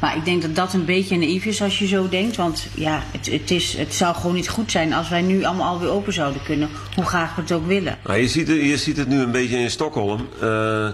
Maar 0.00 0.16
ik 0.16 0.24
denk 0.24 0.42
dat 0.42 0.54
dat 0.54 0.72
een 0.72 0.84
beetje 0.84 1.16
naïef 1.18 1.44
is 1.44 1.62
als 1.62 1.78
je 1.78 1.86
zo 1.86 2.08
denkt. 2.08 2.36
Want 2.36 2.66
ja, 2.74 3.02
het, 3.12 3.26
het, 3.30 3.50
is, 3.50 3.76
het 3.76 3.94
zou 3.94 4.14
gewoon 4.14 4.34
niet 4.34 4.48
goed 4.48 4.70
zijn 4.70 4.92
als 4.92 5.08
wij 5.08 5.22
nu 5.22 5.44
allemaal 5.44 5.72
alweer 5.72 5.88
open 5.90 6.12
zouden 6.12 6.42
kunnen. 6.42 6.68
Hoe 6.94 7.04
graag 7.04 7.34
we 7.34 7.40
het 7.42 7.52
ook 7.52 7.66
willen. 7.66 7.98
Nou, 8.04 8.18
je, 8.18 8.28
ziet 8.28 8.48
het, 8.48 8.60
je 8.62 8.76
ziet 8.76 8.96
het 8.96 9.08
nu 9.08 9.20
een 9.20 9.30
beetje 9.30 9.58
in 9.58 9.70
Stockholm. 9.70 10.28
Eh, 10.40 10.88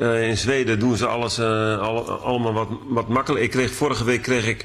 Eh, 0.00 0.28
in 0.28 0.38
Zweden 0.38 0.78
doen 0.78 0.96
ze 0.96 1.06
alles 1.06 1.40
al- 1.40 2.10
allemaal 2.10 2.52
wat, 2.52 2.68
wat 2.88 3.08
makkelijker. 3.08 3.44
Ik 3.46 3.50
kreeg, 3.50 3.72
vorige 3.72 4.04
week 4.04 4.22
kreeg 4.22 4.46
ik 4.46 4.64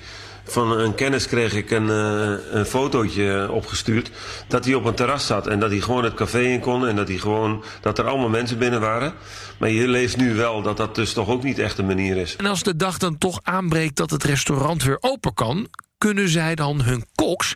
van 0.51 0.79
een 0.79 0.95
kennis 0.95 1.27
kreeg 1.27 1.53
ik 1.53 1.71
een, 1.71 1.89
eh, 1.89 2.31
een 2.51 2.65
fotootje 2.65 3.51
opgestuurd. 3.51 4.11
Dat 4.47 4.65
hij 4.65 4.73
op 4.73 4.85
een 4.85 4.95
terras 4.95 5.25
zat 5.25 5.47
en 5.47 5.59
dat 5.59 5.69
hij 5.69 5.79
gewoon 5.79 6.03
het 6.03 6.13
café 6.13 6.41
in 6.41 6.59
kon. 6.59 6.87
En 6.87 6.95
dat, 6.95 7.07
hij 7.07 7.17
gewoon, 7.17 7.63
dat 7.81 7.97
er 7.97 8.07
allemaal 8.07 8.29
mensen 8.29 8.57
binnen 8.57 8.79
waren. 8.79 9.13
Maar 9.59 9.69
je 9.69 9.87
leest 9.87 10.17
nu 10.17 10.35
wel 10.35 10.61
dat 10.61 10.77
dat 10.77 10.95
dus 10.95 11.13
toch 11.13 11.29
ook 11.29 11.43
niet 11.43 11.59
echt 11.59 11.75
de 11.75 11.83
manier 11.83 12.17
is. 12.17 12.35
En 12.35 12.45
als 12.45 12.63
de 12.63 12.75
dag 12.75 12.97
dan 12.97 13.17
toch 13.17 13.39
aanbreekt 13.43 13.95
dat 13.95 14.09
het 14.09 14.23
restaurant 14.23 14.83
weer 14.83 14.97
open 14.99 15.33
kan, 15.33 15.67
kunnen 15.97 16.29
zij 16.29 16.55
dan 16.55 16.81
hun 16.81 17.05
koks 17.15 17.53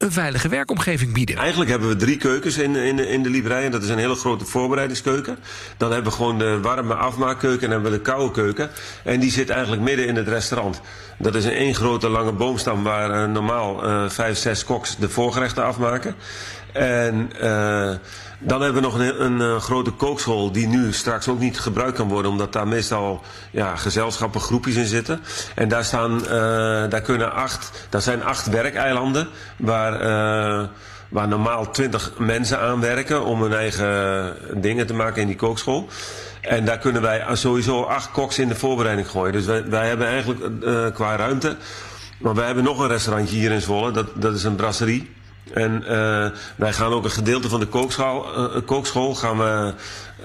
een 0.00 0.12
veilige 0.12 0.48
werkomgeving 0.48 1.12
bieden. 1.12 1.36
Eigenlijk 1.36 1.70
hebben 1.70 1.88
we 1.88 1.96
drie 1.96 2.16
keukens 2.16 2.58
in, 2.58 2.76
in, 2.76 2.98
in 2.98 3.22
de 3.22 3.30
Librei. 3.30 3.64
En 3.64 3.70
dat 3.70 3.82
is 3.82 3.88
een 3.88 3.98
hele 3.98 4.14
grote 4.14 4.44
voorbereidingskeuken. 4.44 5.38
Dan 5.76 5.92
hebben 5.92 6.10
we 6.10 6.16
gewoon 6.16 6.38
de 6.38 6.60
warme 6.60 6.94
afmaakkeuken 6.94 7.64
en 7.66 7.70
hebben 7.70 7.90
we 7.90 7.96
de 7.96 8.02
koude 8.02 8.32
keuken. 8.32 8.70
En 9.04 9.20
die 9.20 9.30
zit 9.30 9.50
eigenlijk 9.50 9.82
midden 9.82 10.06
in 10.06 10.16
het 10.16 10.28
restaurant. 10.28 10.80
Dat 11.18 11.34
is 11.34 11.44
een 11.44 11.52
één 11.52 11.74
grote 11.74 12.08
lange 12.08 12.32
boomstam 12.32 12.82
waar 12.82 13.10
eh, 13.10 13.30
normaal 13.30 13.84
eh, 13.84 14.08
vijf, 14.08 14.38
zes 14.38 14.64
koks 14.64 14.96
de 14.96 15.08
voorgerechten 15.08 15.64
afmaken. 15.64 16.14
En 16.72 17.30
eh, 17.40 17.90
dan 18.38 18.62
hebben 18.62 18.82
we 18.82 18.88
nog 18.88 18.98
een, 18.98 19.24
een, 19.24 19.40
eh, 19.40 19.60
grote 19.60 19.90
kookschool 19.90 20.52
die 20.52 20.66
nu 20.66 20.92
straks 20.92 21.28
ook 21.28 21.38
niet 21.38 21.60
gebruikt 21.60 21.96
kan 21.96 22.08
worden. 22.08 22.30
Omdat 22.30 22.52
daar 22.52 22.68
meestal 22.68 23.22
ja, 23.50 23.76
gezelschappen, 23.76 24.40
groepjes 24.40 24.76
in 24.76 24.86
zitten. 24.86 25.20
En 25.54 25.68
daar, 25.68 25.84
staan, 25.84 26.24
eh, 26.24 26.30
daar, 26.88 27.00
kunnen 27.00 27.32
acht, 27.32 27.86
daar 27.88 28.02
zijn 28.02 28.24
acht 28.24 28.46
werkeilanden 28.46 29.28
waar... 29.56 30.68
waar 31.08 31.28
normaal 31.28 31.70
twintig 31.70 32.12
mensen 32.18 32.60
aan 32.60 32.80
werken 32.80 33.24
om 33.24 33.42
hun 33.42 33.52
eigen 33.52 34.36
dingen 34.54 34.86
te 34.86 34.94
maken 34.94 35.20
in 35.20 35.26
die 35.26 35.36
kookschool. 35.36 35.88
En 36.40 36.64
daar 36.64 36.78
kunnen 36.78 37.02
wij 37.02 37.24
sowieso 37.32 37.82
acht 37.82 38.10
koks 38.10 38.38
in 38.38 38.48
de 38.48 38.54
voorbereiding 38.54 39.08
gooien. 39.08 39.32
Dus 39.32 39.46
wij, 39.46 39.88
hebben 39.88 40.06
eigenlijk 40.06 40.94
qua 40.94 41.16
ruimte... 41.16 41.56
Maar 42.20 42.34
wij 42.34 42.46
hebben 42.46 42.64
nog 42.64 42.78
een 42.78 42.88
restaurantje 42.88 43.36
hier 43.36 43.50
in 43.50 43.60
Zwolle, 43.60 43.90
dat, 43.90 44.06
dat 44.14 44.34
is 44.34 44.44
een 44.44 44.54
brasserie. 44.54 45.10
En 45.54 45.84
eh, 45.86 46.30
wij 46.56 46.72
gaan 46.72 46.92
ook 46.92 47.04
een 47.04 47.10
gedeelte 47.10 47.48
van 47.48 47.60
de 47.60 47.66
kookschool, 47.66 48.34
eh, 48.34 48.60
kookschool 48.64 49.14
gaan 49.14 49.38
we, 49.38 49.74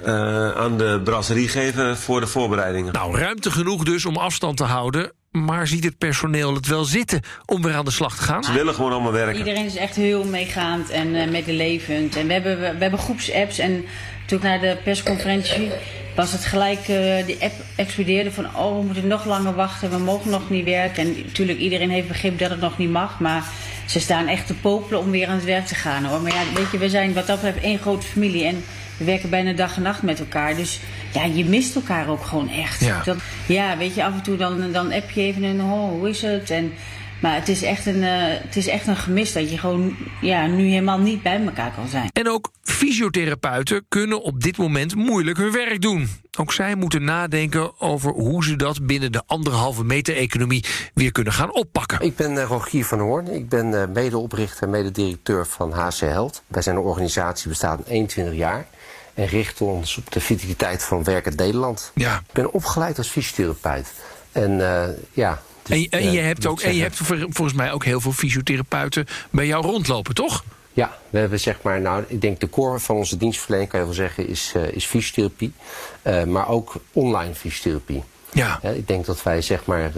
eh, 0.03 0.51
aan 0.51 0.77
de 0.77 1.01
brasserie 1.03 1.47
geven 1.47 1.97
voor 1.97 2.19
de 2.19 2.27
voorbereidingen. 2.27 2.93
Nou, 2.93 3.17
ruimte 3.17 3.51
genoeg 3.51 3.83
dus 3.83 4.05
om 4.05 4.17
afstand 4.17 4.57
te 4.57 4.63
houden. 4.63 5.11
Maar 5.31 5.67
ziet 5.67 5.83
het 5.83 5.97
personeel 5.97 6.53
het 6.53 6.67
wel 6.67 6.83
zitten 6.83 7.21
om 7.45 7.61
weer 7.61 7.73
aan 7.73 7.85
de 7.85 7.91
slag 7.91 8.15
te 8.15 8.23
gaan? 8.23 8.43
Ze 8.43 8.53
willen 8.53 8.73
gewoon 8.73 8.91
allemaal 8.91 9.11
werken. 9.11 9.37
Iedereen 9.37 9.65
is 9.65 9.75
echt 9.75 9.95
heel 9.95 10.23
meegaand 10.23 10.89
en 10.89 11.15
eh, 11.15 11.29
medelevend. 11.29 12.15
En 12.15 12.27
we 12.27 12.33
hebben, 12.33 12.59
we, 12.59 12.65
hebben 12.65 12.99
groepsapps. 12.99 13.57
En 13.57 13.85
toen 14.25 14.37
ik 14.37 14.43
naar 14.43 14.59
de 14.59 14.77
persconferentie 14.83 15.71
was 16.15 16.31
het 16.31 16.45
gelijk, 16.45 16.79
eh, 16.87 17.25
die 17.25 17.37
app 17.39 17.53
explodeerde 17.75 18.31
van... 18.31 18.45
oh, 18.55 18.77
we 18.77 18.83
moeten 18.85 19.07
nog 19.07 19.25
langer 19.25 19.55
wachten, 19.55 19.89
we 19.89 19.97
mogen 19.97 20.29
nog 20.31 20.49
niet 20.49 20.65
werken. 20.65 21.03
En 21.03 21.15
natuurlijk, 21.25 21.59
iedereen 21.59 21.89
heeft 21.89 22.07
begrepen 22.07 22.37
dat 22.37 22.49
het 22.49 22.61
nog 22.61 22.77
niet 22.77 22.91
mag. 22.91 23.19
Maar 23.19 23.43
ze 23.85 23.99
staan 23.99 24.27
echt 24.27 24.47
te 24.47 24.53
popelen 24.53 24.99
om 24.99 25.11
weer 25.11 25.27
aan 25.27 25.35
het 25.35 25.43
werk 25.43 25.65
te 25.65 25.75
gaan. 25.75 26.05
Hoor. 26.05 26.21
Maar 26.21 26.33
ja, 26.33 26.53
weet 26.53 26.71
je, 26.71 26.77
we 26.77 26.89
zijn 26.89 27.13
wat 27.13 27.27
dat 27.27 27.41
betreft 27.41 27.65
één 27.65 27.79
grote 27.79 28.07
familie. 28.07 28.45
En 28.45 28.63
we 28.97 29.05
werken 29.05 29.29
bijna 29.29 29.53
dag 29.53 29.75
en 29.75 29.81
nacht 29.81 30.01
met 30.01 30.19
elkaar. 30.19 30.55
Dus 30.55 30.79
ja, 31.13 31.23
je 31.23 31.45
mist 31.45 31.75
elkaar 31.75 32.07
ook 32.07 32.23
gewoon 32.23 32.49
echt. 32.49 32.79
Ja. 32.79 33.01
Dat, 33.05 33.17
ja, 33.47 33.77
weet 33.77 33.95
je, 33.95 34.03
af 34.03 34.13
en 34.13 34.21
toe 34.21 34.37
dan, 34.37 34.71
dan 34.71 34.91
app 34.91 35.09
je 35.09 35.21
even 35.21 35.43
een, 35.43 35.61
oh, 35.61 35.89
hoe 35.89 36.09
is 36.09 36.21
het? 36.21 36.49
En, 36.49 36.73
maar 37.21 37.35
het 37.35 37.49
is, 37.49 37.61
echt 37.61 37.85
een, 37.85 38.03
eh, 38.03 38.11
het 38.27 38.55
is 38.55 38.67
echt 38.67 38.87
een 38.87 38.95
gemis 38.95 39.33
dat 39.33 39.49
je 39.51 39.57
gewoon 39.57 39.95
ja, 40.21 40.47
nu 40.47 40.63
helemaal 40.63 40.99
niet 40.99 41.23
bij 41.23 41.45
elkaar 41.45 41.71
kan 41.71 41.87
zijn. 41.87 42.09
En 42.13 42.29
ook 42.29 42.51
fysiotherapeuten 42.63 43.85
kunnen 43.87 44.21
op 44.21 44.43
dit 44.43 44.57
moment 44.57 44.95
moeilijk 44.95 45.37
hun 45.37 45.51
werk 45.51 45.81
doen. 45.81 46.09
Ook 46.37 46.53
zij 46.53 46.75
moeten 46.75 47.03
nadenken 47.03 47.81
over 47.81 48.11
hoe 48.11 48.43
ze 48.43 48.55
dat 48.55 48.85
binnen 48.85 49.11
de 49.11 49.23
anderhalve 49.25 49.83
meter 49.83 50.15
economie 50.15 50.65
weer 50.93 51.11
kunnen 51.11 51.33
gaan 51.33 51.53
oppakken. 51.53 51.99
Ik 51.99 52.15
ben 52.15 52.37
eh, 52.37 52.43
Rogier 52.43 52.85
van 52.85 52.99
Hoorn. 52.99 53.27
Ik 53.27 53.49
ben 53.49 53.81
eh, 53.81 53.87
medeoprichter 53.87 54.63
en 54.63 54.69
mededirecteur 54.69 55.45
van 55.45 55.71
HC 55.71 55.99
Held. 55.99 56.43
Wij 56.47 56.61
zijn 56.61 56.75
een 56.75 56.81
organisatie, 56.81 57.49
bestaat 57.49 57.87
21 57.87 58.35
jaar. 58.35 58.65
En 59.13 59.27
richten 59.27 59.65
ons 59.65 59.97
op 59.97 60.11
de 60.11 60.19
vitaliteit 60.19 60.83
van 60.83 61.03
werkend 61.03 61.37
Nederland. 61.37 61.91
Ja. 61.93 62.15
Ik 62.15 62.33
ben 62.33 62.53
opgeleid 62.53 62.97
als 62.97 63.07
fysiotherapeut. 63.07 63.93
En 64.31 64.61
eh, 64.61 64.89
ja... 65.13 65.41
dus, 65.67 65.75
En, 65.75 65.81
je- 65.81 65.89
en 65.89 66.11
je 66.11 66.19
eh, 66.19 66.25
hebt 66.25 66.45
ook, 66.45 66.61
en 66.61 66.75
je 66.75 66.81
hebt 66.81 66.95
vol- 66.95 67.27
volgens 67.29 67.53
mij 67.57 67.71
ook 67.71 67.85
heel 67.85 68.01
veel 68.01 68.11
fysiotherapeuten 68.11 69.05
bij 69.29 69.45
jou 69.47 69.65
rondlopen, 69.65 70.13
toch? 70.15 70.43
Ja, 70.73 70.97
we 71.09 71.19
hebben 71.19 71.39
zeg 71.39 71.61
maar, 71.61 71.81
nou, 71.81 72.03
ik 72.07 72.21
denk 72.21 72.39
de 72.39 72.49
core 72.49 72.79
van 72.79 72.95
onze 72.95 73.17
dienstverlening, 73.17 73.69
kan 73.69 73.79
je 73.79 73.85
wel 73.85 73.95
zeggen, 73.95 74.27
is, 74.27 74.51
eh, 74.55 74.71
is 74.71 74.85
fysiotherapie. 74.85 75.53
Eh, 76.01 76.23
maar 76.23 76.47
ook 76.49 76.73
online 76.91 77.35
fysiotherapie. 77.35 78.03
Ja. 78.33 78.63
Ik 78.63 78.87
denk 78.87 79.05
dat 79.05 79.23
wij 79.23 79.41
zeg 79.41 79.65
maar, 79.65 79.91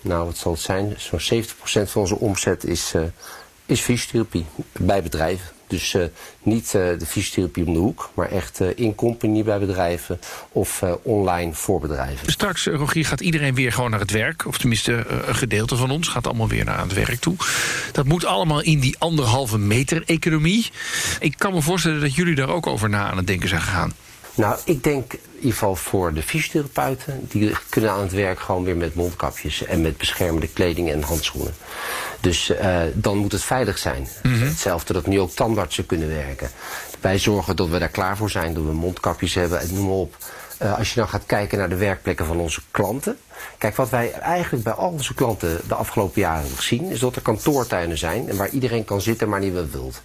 nou 0.00 0.24
wat 0.24 0.36
zal 0.36 0.52
het 0.52 0.60
zijn, 0.60 0.94
zo'n 0.96 1.20
70% 1.20 1.90
van 1.90 2.00
onze 2.00 2.18
omzet 2.18 2.64
is, 2.64 2.92
is 3.66 3.80
fysiotherapie 3.80 4.46
bij 4.72 5.02
bedrijven. 5.02 5.46
Dus 5.66 5.94
eh, 5.94 6.02
niet 6.42 6.64
eh, 6.64 6.72
de 6.72 7.06
fysiotherapie 7.06 7.66
om 7.66 7.72
de 7.72 7.78
hoek, 7.78 8.10
maar 8.14 8.30
echt 8.30 8.60
eh, 8.60 8.68
in 8.74 8.94
company 8.94 9.44
bij 9.44 9.58
bedrijven 9.58 10.20
of 10.52 10.82
online 11.02 11.54
voor 11.54 11.80
bedrijven. 11.80 12.32
Straks, 12.32 12.66
Rogier, 12.66 13.06
gaat 13.06 13.20
iedereen 13.20 13.54
weer 13.54 13.72
gewoon 13.72 13.90
naar 13.90 14.00
het 14.00 14.10
werk. 14.10 14.46
Of 14.46 14.58
tenminste, 14.58 15.06
een 15.26 15.34
gedeelte 15.34 15.76
van 15.76 15.90
ons 15.90 16.08
gaat 16.08 16.26
allemaal 16.26 16.48
weer 16.48 16.64
naar 16.64 16.80
het 16.80 16.92
werk 16.92 17.20
toe. 17.20 17.36
Dat 17.92 18.04
moet 18.04 18.24
allemaal 18.24 18.60
in 18.60 18.80
die 18.80 18.96
anderhalve 18.98 19.58
meter 19.58 20.02
economie. 20.06 20.70
Ik 21.20 21.34
kan 21.38 21.52
me 21.52 21.62
voorstellen 21.62 22.00
dat 22.00 22.14
jullie 22.14 22.34
daar 22.34 22.48
ook 22.48 22.66
over 22.66 22.88
na 22.88 23.10
aan 23.10 23.16
het 23.16 23.26
denken 23.26 23.48
zijn 23.48 23.60
gegaan. 23.60 23.92
Nou, 24.34 24.58
ik 24.64 24.84
denk 24.84 25.12
in 25.12 25.20
ieder 25.34 25.52
geval 25.52 25.76
voor 25.76 26.12
de 26.12 26.22
fysiotherapeuten... 26.22 27.26
die 27.28 27.56
kunnen 27.68 27.90
aan 27.90 28.00
het 28.00 28.12
werk 28.12 28.40
gewoon 28.40 28.64
weer 28.64 28.76
met 28.76 28.94
mondkapjes... 28.94 29.64
en 29.64 29.80
met 29.80 29.96
beschermende 29.96 30.48
kleding 30.48 30.90
en 30.90 31.02
handschoenen. 31.02 31.54
Dus 32.20 32.50
eh, 32.50 32.80
dan 32.94 33.16
moet 33.16 33.32
het 33.32 33.42
veilig 33.42 33.78
zijn. 33.78 34.08
Hetzelfde 34.28 34.92
dat 34.92 35.06
nu 35.06 35.20
ook 35.20 35.30
tandartsen 35.30 35.86
kunnen 35.86 36.08
werken. 36.08 36.50
Wij 37.00 37.18
zorgen 37.18 37.56
dat 37.56 37.68
we 37.68 37.78
daar 37.78 37.88
klaar 37.88 38.16
voor 38.16 38.30
zijn, 38.30 38.54
dat 38.54 38.64
we 38.64 38.72
mondkapjes 38.72 39.34
hebben 39.34 39.60
en 39.60 39.74
noem 39.74 39.86
maar 39.86 39.94
op. 39.94 40.16
Eh, 40.58 40.78
als 40.78 40.88
je 40.88 41.00
dan 41.00 41.08
gaat 41.08 41.26
kijken 41.26 41.58
naar 41.58 41.68
de 41.68 41.76
werkplekken 41.76 42.26
van 42.26 42.38
onze 42.38 42.60
klanten... 42.70 43.18
Kijk, 43.58 43.76
wat 43.76 43.90
wij 43.90 44.12
eigenlijk 44.12 44.64
bij 44.64 44.72
al 44.72 44.90
onze 44.90 45.14
klanten 45.14 45.60
de 45.68 45.74
afgelopen 45.74 46.20
jaren 46.20 46.40
hebben 46.40 46.56
gezien... 46.56 46.90
is 46.90 46.98
dat 46.98 47.16
er 47.16 47.22
kantoortuinen 47.22 47.98
zijn 47.98 48.28
en 48.28 48.36
waar 48.36 48.48
iedereen 48.48 48.84
kan 48.84 49.00
zitten 49.00 49.28
maar 49.28 49.40
niet 49.40 49.54
wat 49.54 49.70
wilt. 49.70 50.02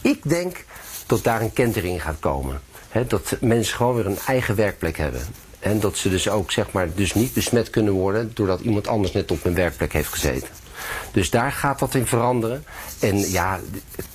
Ik 0.00 0.20
denk 0.22 0.64
dat 1.06 1.24
daar 1.24 1.40
een 1.40 1.52
kentering 1.52 2.02
gaat 2.02 2.18
komen. 2.20 2.60
Dat 3.06 3.36
mensen 3.40 3.76
gewoon 3.76 3.94
weer 3.94 4.06
een 4.06 4.18
eigen 4.26 4.54
werkplek 4.54 4.96
hebben. 4.96 5.20
En 5.58 5.80
dat 5.80 5.96
ze 5.96 6.08
dus 6.08 6.28
ook 6.28 6.52
zeg 6.52 6.72
maar, 6.72 6.94
dus 6.94 7.14
niet 7.14 7.32
besmet 7.32 7.70
kunnen 7.70 7.92
worden 7.92 8.30
doordat 8.34 8.60
iemand 8.60 8.88
anders 8.88 9.12
net 9.12 9.30
op 9.30 9.42
hun 9.42 9.54
werkplek 9.54 9.92
heeft 9.92 10.08
gezeten. 10.08 10.48
Dus 11.12 11.30
daar 11.30 11.52
gaat 11.52 11.80
wat 11.80 11.94
in 11.94 12.06
veranderen. 12.06 12.64
En 12.98 13.30
ja, 13.30 13.60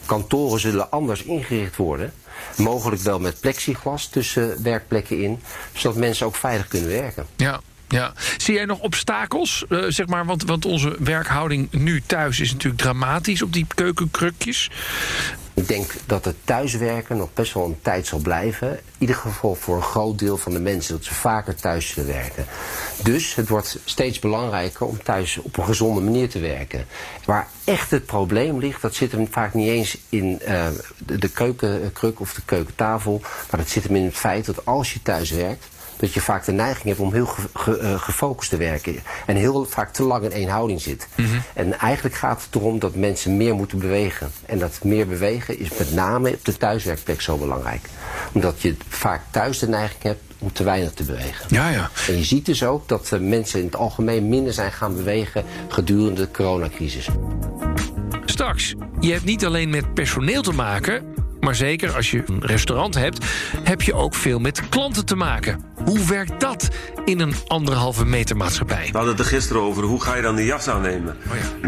kantoren 0.06 0.60
zullen 0.60 0.92
anders 0.92 1.24
ingericht 1.24 1.76
worden. 1.76 2.14
Mogelijk 2.58 3.02
wel 3.02 3.20
met 3.20 3.40
plexiglas 3.40 4.08
tussen 4.08 4.64
werkplekken 4.64 5.22
in. 5.22 5.42
Zodat 5.74 5.98
mensen 5.98 6.26
ook 6.26 6.36
veilig 6.36 6.68
kunnen 6.68 6.90
werken. 6.90 7.26
Ja. 7.36 7.62
Ja. 7.92 8.14
Zie 8.38 8.54
jij 8.54 8.66
nog 8.66 8.80
obstakels? 8.80 9.66
Eh, 9.70 9.80
zeg 9.88 10.08
maar, 10.08 10.26
want, 10.26 10.44
want 10.44 10.66
onze 10.66 10.96
werkhouding 11.00 11.72
nu 11.72 12.02
thuis 12.06 12.40
is 12.40 12.52
natuurlijk 12.52 12.82
dramatisch 12.82 13.42
op 13.42 13.54
die 13.54 13.66
keukenkrukjes. 13.76 14.70
Ik 15.54 15.68
denk 15.68 15.92
dat 16.06 16.26
het 16.26 16.36
thuiswerken 16.44 17.18
nog 17.18 17.34
best 17.34 17.54
wel 17.54 17.66
een 17.66 17.82
tijd 17.82 18.08
zal 18.08 18.20
blijven. 18.20 18.70
In 18.72 18.80
ieder 18.98 19.16
geval 19.16 19.56
voor 19.56 19.76
een 19.76 19.82
groot 19.82 20.20
deel 20.20 20.38
van 20.38 20.54
de 20.54 20.60
mensen 20.60 20.96
dat 20.96 21.06
ze 21.06 21.14
vaker 21.14 21.56
thuis 21.56 21.88
zullen 21.88 22.14
werken. 22.14 22.46
Dus 23.04 23.36
het 23.36 23.50
wordt 23.50 23.80
steeds 23.86 24.20
belangrijker 24.20 24.86
om 24.86 25.04
thuis 25.04 25.38
op 25.38 25.58
een 25.58 25.66
gezonde 25.66 26.02
manier 26.02 26.30
te 26.30 26.40
werken. 26.40 26.86
Waar 27.26 27.48
echt 27.64 27.92
het 27.92 28.06
probleem 28.06 28.60
ligt, 28.60 28.82
dat 28.82 28.96
zit 28.96 29.12
hem 29.12 29.28
vaak 29.32 29.54
niet 29.54 29.68
eens 29.68 29.98
in 30.10 30.40
eh, 30.40 30.68
de, 30.98 31.30
keukenkruk 31.30 32.20
of 32.20 32.34
de 32.34 32.42
keukentafel. 32.46 33.20
Maar 33.22 33.60
dat 33.60 33.70
zit 33.70 33.84
hem 33.84 33.96
in 33.96 34.06
het 34.06 34.18
feit 34.18 34.46
dat 34.46 34.66
als 34.66 34.94
je 34.94 35.02
thuis 35.02 35.32
werkt, 35.32 35.66
dat 36.02 36.14
je 36.14 36.22
vaak 36.22 36.46
de 36.46 36.52
neiging 36.52 36.84
hebt 36.86 37.00
om 37.00 37.14
heel 37.14 37.26
ge- 37.26 37.42
ge- 37.54 37.78
eh, 37.78 38.02
gefocust 38.02 38.50
te 38.50 38.58
werken. 38.58 38.96
En 39.26 39.36
heel 39.36 39.66
vaak 39.66 39.94
te 39.94 40.04
lang 40.04 40.24
in 40.24 40.32
één 40.32 40.50
houding 40.50 40.82
zit. 40.82 41.08
En 41.54 41.80
eigenlijk 41.80 42.16
gaat 42.16 42.44
het 42.46 42.56
erom 42.56 42.80
dat 42.80 42.96
mensen 42.96 43.38
meer 43.38 43.56
moeten 43.56 43.80
bewegen. 43.80 44.32
En 44.46 44.60
dat 44.60 44.80
meer 44.84 45.08
bewegen 45.08 45.60
is 45.60 45.70
met 45.78 45.94
name 45.94 46.30
op 46.34 46.46
de 46.46 46.58
thuiswerkplek 46.58 47.22
zo 47.22 47.38
belangrijk. 47.38 47.82
Omdat 48.32 48.62
je 48.62 48.76
vaak 48.88 49.22
thuis 49.32 49.60
de 49.60 49.68
neiging 49.68 50.04
hebt 50.04 50.22
om 50.40 50.54
te 50.54 50.64
weinig 50.64 50.92
te 50.94 51.04
bewegen. 51.04 51.46
Ja, 51.50 51.70
ja. 51.70 51.90
En 52.08 52.18
je 52.18 52.24
ziet 52.24 52.46
dus 52.46 52.64
ook 52.64 52.88
dat 52.88 53.12
eh, 53.12 53.20
mensen 53.20 53.60
in 53.60 53.66
het 53.66 53.76
algemeen 53.76 54.30
minder 54.30 54.54
zijn 54.54 54.72
gaan 54.72 54.96
bewegen 54.96 55.46
gedurende 55.68 56.22
de 56.22 56.32
coronacrisis. 56.32 57.08
Straks, 58.26 58.76
je 59.00 59.12
hebt 59.12 59.26
niet 59.26 59.46
alleen 59.46 59.70
met 59.70 59.94
personeel 59.94 60.42
te 60.42 60.52
maken... 60.54 61.04
maar 61.42 61.56
zeker 61.56 61.96
als 61.96 62.12
je 62.12 62.24
een 62.26 62.46
restaurant 62.46 62.96
hebt... 62.96 63.26
heb 63.64 63.82
je 63.82 63.94
ook 63.94 64.16
veel 64.16 64.40
met 64.40 64.70
klanten 64.70 65.06
te 65.06 65.16
maken. 65.16 65.64
Hoe 65.86 66.06
werkt 66.06 66.40
dat 66.40 66.68
in 67.06 67.20
een 67.20 67.34
anderhalve 67.48 68.06
meter 68.06 68.38
maatschappij? 68.38 68.86
We 68.92 68.98
hadden 68.98 69.16
het 69.16 69.20
er 69.20 69.26
gisteren 69.32 69.62
over, 69.62 69.84
hoe 69.84 70.02
ga 70.02 70.16
je 70.16 70.22
dan 70.22 70.36
die 70.36 70.46
jas 70.46 70.68
aannemen? 70.68 71.18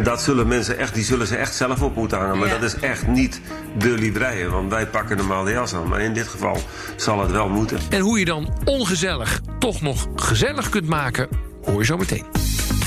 Dat 0.03 0.21
zullen 0.21 0.47
mensen 0.47 0.77
echt, 0.77 0.93
die 0.93 1.03
zullen 1.03 1.27
ze 1.27 1.35
echt 1.35 1.55
zelf 1.55 1.81
op 1.81 1.95
moeten 1.95 2.17
hangen. 2.17 2.37
Maar 2.37 2.47
Ja. 2.47 2.53
dat 2.53 2.63
is 2.63 2.75
echt 2.79 3.07
niet 3.07 3.41
de 3.77 3.89
livreien, 3.89 4.51
want 4.51 4.69
wij 4.71 4.87
pakken 4.87 5.17
normaal 5.17 5.43
de 5.43 5.51
jas 5.51 5.73
aan. 5.73 5.87
Maar 5.87 6.01
in 6.01 6.13
dit 6.13 6.27
geval 6.27 6.57
zal 6.95 7.21
het 7.21 7.31
wel 7.31 7.49
moeten. 7.49 7.79
En 7.89 7.99
hoe 7.99 8.19
je 8.19 8.25
dan 8.25 8.53
ongezellig 8.65 9.41
toch 9.59 9.81
nog 9.81 10.07
gezellig 10.15 10.69
kunt 10.69 10.87
maken, 10.87 11.27
hoor 11.63 11.79
je 11.79 11.85
zo 11.85 11.97
meteen. 11.97 12.25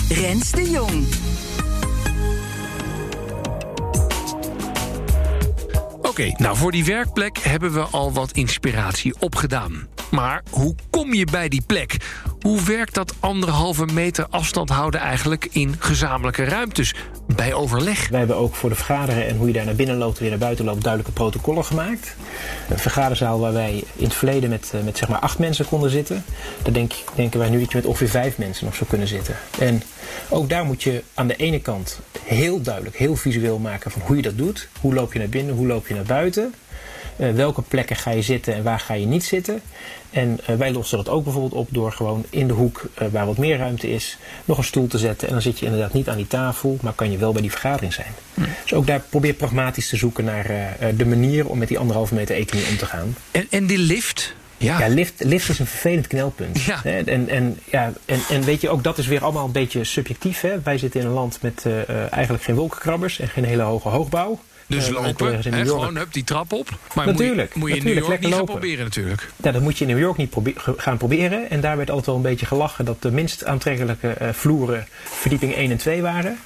Rens 0.09 0.51
de 0.51 0.71
Jong. 0.71 1.07
Oké, 6.17 6.33
nou 6.37 6.57
voor 6.57 6.73
die 6.73 6.85
werkplek 6.85 7.39
hebben 7.39 7.73
we 7.73 7.81
al 7.81 8.13
wat 8.13 8.33
inspiratie 8.33 9.15
opgedaan. 9.19 9.89
Maar 10.11 10.43
hoe 10.51 10.75
kom 10.91 11.15
je 11.15 11.25
bij 11.25 11.49
die 11.49 11.63
plek? 11.67 11.97
Hoe 12.41 12.63
werkt 12.63 12.95
dat 12.95 13.15
anderhalve 13.21 13.87
meter 13.87 14.27
afstand 14.31 14.71
houden 14.71 15.01
eigenlijk 15.01 15.49
in 15.51 15.75
gezamenlijke 15.79 16.45
ruimtes? 16.45 16.95
Bij 17.37 17.55
overleg. 17.55 18.09
Wij 18.09 18.19
hebben 18.19 18.37
ook 18.37 18.55
voor 18.55 18.69
de 18.69 18.75
vergaderen 18.75 19.27
en 19.27 19.37
hoe 19.37 19.47
je 19.47 19.53
daar 19.53 19.65
naar 19.65 19.75
binnen 19.75 19.97
loopt 19.97 20.17
en 20.17 20.21
weer 20.21 20.31
naar 20.31 20.39
buiten 20.39 20.65
loopt 20.65 20.83
duidelijke 20.83 21.15
protocollen 21.15 21.65
gemaakt. 21.65 22.17
Een 22.69 22.79
vergaderzaal 22.79 23.41
waar 23.41 23.53
wij 23.53 23.85
in 23.97 24.05
het 24.05 24.15
verleden 24.15 24.51
met, 24.51 24.71
eh, 24.75 24.81
met 24.83 24.99
zeg 24.99 25.09
maar 25.09 25.19
acht 25.19 25.39
mensen 25.39 25.67
konden 25.67 25.91
zitten. 25.91 26.25
Daar 26.63 26.73
denk, 26.73 26.93
denken 27.15 27.39
wij 27.39 27.49
nu 27.49 27.59
dat 27.61 27.71
je 27.71 27.77
met 27.77 27.87
ongeveer 27.87 28.09
vijf 28.09 28.39
mensen 28.39 28.65
nog 28.65 28.75
zou 28.75 28.89
kunnen 28.89 29.09
zitten. 29.09 29.37
En 29.59 29.83
ook 30.29 30.49
daar 30.49 30.65
moet 30.65 30.83
je 30.83 31.03
aan 31.15 31.27
de 31.27 31.37
ene 31.37 31.61
kant 31.61 32.01
heel 32.23 32.63
duidelijk, 32.63 32.97
heel 32.97 33.17
visueel 33.17 33.59
maken 33.59 33.91
van 33.91 34.03
hoe 34.05 34.17
je 34.17 34.23
dat 34.23 34.39
doet. 34.39 34.69
Hoe 34.81 34.95
loop 34.95 35.13
je 35.13 35.19
naar 35.19 35.29
binnen, 35.29 35.55
hoe 35.55 35.67
loop 35.67 35.87
je 35.87 35.95
naar 35.95 36.05
buiten. 36.05 36.55
Eh, 37.17 37.31
welke 37.31 37.63
plekken 37.63 37.97
ga 37.97 38.11
je 38.11 38.23
zitten 38.23 38.55
en 38.55 38.63
waar 38.63 38.81
ga 38.81 38.95
je 38.95 39.07
niet 39.07 39.25
zitten. 39.25 39.61
En 40.11 40.39
eh, 40.47 40.57
wij 40.57 40.73
lossen 40.73 40.97
dat 40.97 41.09
ook 41.09 41.25
bijvoorbeeld 41.25 41.53
op 41.53 41.69
door 41.71 41.93
gewoon 41.93 42.25
in 42.31 42.47
de 42.47 42.53
hoek 42.53 42.85
eh, 42.95 43.09
waar 43.11 43.27
wat 43.27 43.39
meer 43.39 43.59
ruimte 43.59 43.91
is, 43.91 44.19
nog 44.45 44.59
een 44.59 44.65
stoel 44.65 44.87
te 44.87 44.99
zetten. 44.99 45.27
En 45.27 45.33
dan 45.33 45.43
zit 45.43 45.59
je 45.59 45.65
inderdaad 45.65 45.93
niet 45.93 46.09
aan 46.09 46.17
die 46.17 46.27
tafel, 46.27 46.79
maar 46.81 46.93
kan 46.93 47.11
je 47.11 47.19
wel 47.19 47.33
bij 47.33 47.41
die 47.41 47.51
vergadering 47.51 47.93
zijn. 47.93 48.13
Dus 48.63 48.75
ook 48.75 48.87
daar 48.87 49.03
probeer 49.11 49.35
pragmatisch 49.35 49.89
te 49.89 49.97
zoeken 49.97 50.25
naar 50.25 50.77
de 50.97 51.07
manier 51.07 51.49
om 51.49 51.59
met 51.59 51.69
die 51.69 51.79
anderhalve 51.79 52.15
meter 52.15 52.37
economie 52.37 52.71
om 52.71 52.77
te 52.77 52.87
gaan. 52.87 53.17
En, 53.31 53.47
en 53.51 53.67
die 53.67 53.79
lift? 53.79 54.35
Ja. 54.57 54.79
Ja, 54.79 54.89
lift, 54.89 55.25
lift 55.25 55.49
is 55.49 55.59
een 55.59 55.67
vervelend 55.67 56.07
knelpunt. 56.07 56.63
Ja. 56.63 56.85
En, 56.85 57.29
en, 57.29 57.59
ja, 57.65 57.93
en, 58.05 58.21
en 58.31 58.43
weet 58.43 58.61
je, 58.61 58.69
ook 58.69 58.85
dat 58.85 58.99
is 58.99 59.07
weer 59.07 59.23
allemaal 59.23 59.45
een 59.45 59.53
beetje 59.53 59.85
subjectief. 59.85 60.41
Hè? 60.41 60.61
Wij 60.61 60.79
zitten 60.79 61.01
in 61.01 61.07
een 61.07 61.13
land 61.13 61.39
met 61.43 61.67
eigenlijk 62.11 62.45
geen 62.45 62.55
wolkenkrabbers 62.55 63.19
en 63.19 63.29
geen 63.29 63.45
hele 63.45 63.63
hoge 63.63 63.89
hoogbouw. 63.89 64.39
Dus 64.67 64.87
Eh, 64.87 64.93
lopen, 64.93 65.41
hè, 65.43 65.65
gewoon 65.67 65.97
hup, 65.97 66.13
die 66.13 66.25
trap 66.25 66.53
op. 66.53 66.69
Maar 66.95 67.07
Natuurlijk, 67.07 67.55
moet 67.55 67.69
je, 67.69 67.75
moet 67.75 67.83
je 67.83 67.89
in 67.91 67.95
New 67.97 68.09
York 68.09 68.21
niet 68.21 68.35
gaan 68.35 68.45
proberen 68.45 68.85
natuurlijk. 68.85 69.29
Ja, 69.37 69.53
dat 69.53 69.63
moet 69.63 69.79
je 69.79 69.85
in 69.85 69.91
New 69.91 70.01
York 70.01 70.17
niet 70.17 70.31
probe- 70.31 70.53
gaan 70.77 70.97
proberen. 70.97 71.51
En 71.51 71.61
daar 71.61 71.77
werd 71.77 71.89
altijd 71.89 72.07
wel 72.07 72.17
een 72.17 72.23
beetje 72.23 72.47
gelachen 72.47 72.85
dat 72.85 73.03
de 73.03 73.11
minst 73.11 73.45
aantrekkelijke 73.45 74.09
eh, 74.09 74.29
vloeren 74.33 74.87
verdieping 75.05 75.55
1 75.55 75.71
en 75.71 75.77
2 75.77 76.03
waren. 76.03 76.39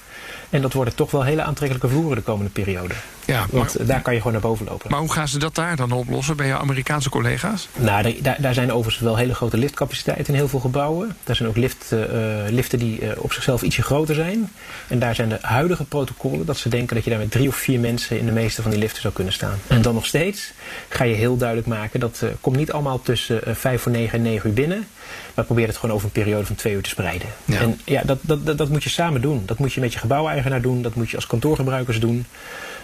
En 0.49 0.61
dat 0.61 0.73
worden 0.73 0.95
toch 0.95 1.11
wel 1.11 1.23
hele 1.23 1.41
aantrekkelijke 1.41 1.89
vloeren 1.89 2.15
de 2.17 2.23
komende 2.23 2.51
periode. 2.51 2.93
Ja, 3.25 3.45
Want 3.49 3.87
daar 3.87 4.01
kan 4.01 4.11
je 4.13 4.17
gewoon 4.19 4.33
naar 4.33 4.41
boven 4.41 4.65
lopen. 4.65 4.91
maar 4.91 4.99
hoe 4.99 5.11
gaan 5.11 5.27
ze 5.27 5.39
dat 5.39 5.55
daar 5.55 5.75
dan 5.75 5.91
oplossen 5.91 6.37
bij 6.37 6.47
je 6.47 6.57
Amerikaanse 6.57 7.09
collega's? 7.09 7.67
Nou, 7.77 8.21
daar- 8.21 8.41
daar, 8.41 8.53
zijn 8.53 8.71
overigens 8.71 9.03
wel 9.03 9.17
hele 9.17 9.33
grote 9.35 9.57
liftcapaciteiten 9.57 10.27
in 10.33 10.39
heel 10.39 10.47
veel 10.47 10.59
gebouwen. 10.59 11.15
Daar 11.23 11.35
zijn 11.35 11.49
ook 11.49 11.57
lift, 11.57 11.91
eh, 11.91 12.03
eh, 12.45 12.51
liften 12.51 12.79
die 12.79 13.01
eh, 13.01 13.23
op 13.23 13.33
zichzelf 13.33 13.61
ietsje 13.61 13.81
groter 13.81 14.15
zijn. 14.15 14.51
En 14.87 14.99
daar 14.99 15.15
zijn 15.15 15.29
de 15.29 15.37
huidige 15.41 15.83
protocollen 15.83 16.45
dat 16.45 16.57
ze 16.57 16.69
denken 16.69 16.95
dat 16.95 17.03
je 17.03 17.09
daar 17.09 17.19
met 17.19 17.31
drie 17.31 17.47
of 17.47 17.55
vier 17.55 17.79
mensen 17.79 18.19
in 18.19 18.25
de 18.25 18.31
meeste 18.31 18.61
van 18.61 18.71
die 18.71 18.79
liften 18.79 19.01
zou 19.01 19.13
kunnen 19.13 19.33
staan. 19.33 19.59
En 19.67 19.81
dan 19.81 19.93
nog 19.93 20.05
steeds 20.05 20.51
ga 20.89 21.03
je 21.03 21.15
heel 21.15 21.37
duidelijk 21.37 21.67
maken 21.67 21.99
dat 21.99 22.23
komt 22.41 22.55
niet 22.55 22.71
allemaal 22.71 23.01
tussen 23.01 23.41
vijf 23.55 23.81
voor 23.81 23.91
negen 23.91 24.17
en 24.17 24.21
negen 24.23 24.49
uur 24.49 24.55
binnen. 24.55 24.87
Maar 25.33 25.45
probeer 25.45 25.67
het 25.67 25.77
gewoon 25.77 25.95
over 25.95 26.05
een 26.05 26.11
periode 26.23 26.45
van 26.45 26.55
twee 26.55 26.73
uur 26.73 26.81
te 26.81 26.89
spreiden. 26.89 27.27
Ja. 27.45 27.59
En 27.59 27.79
ja, 27.85 28.01
dat, 28.05 28.17
dat, 28.21 28.45
dat, 28.45 28.57
dat 28.57 28.69
moet 28.69 28.83
je 28.83 28.89
samen 28.89 29.21
doen. 29.21 29.43
Dat 29.45 29.57
moet 29.59 29.73
je 29.73 29.79
met 29.79 29.93
je 29.93 29.99
gebouweigenaar 29.99 30.61
doen. 30.61 30.81
Dat 30.81 30.95
moet 30.95 31.09
je 31.09 31.15
als 31.15 31.27
kantoorgebruikers 31.27 31.99
doen. 31.99 32.25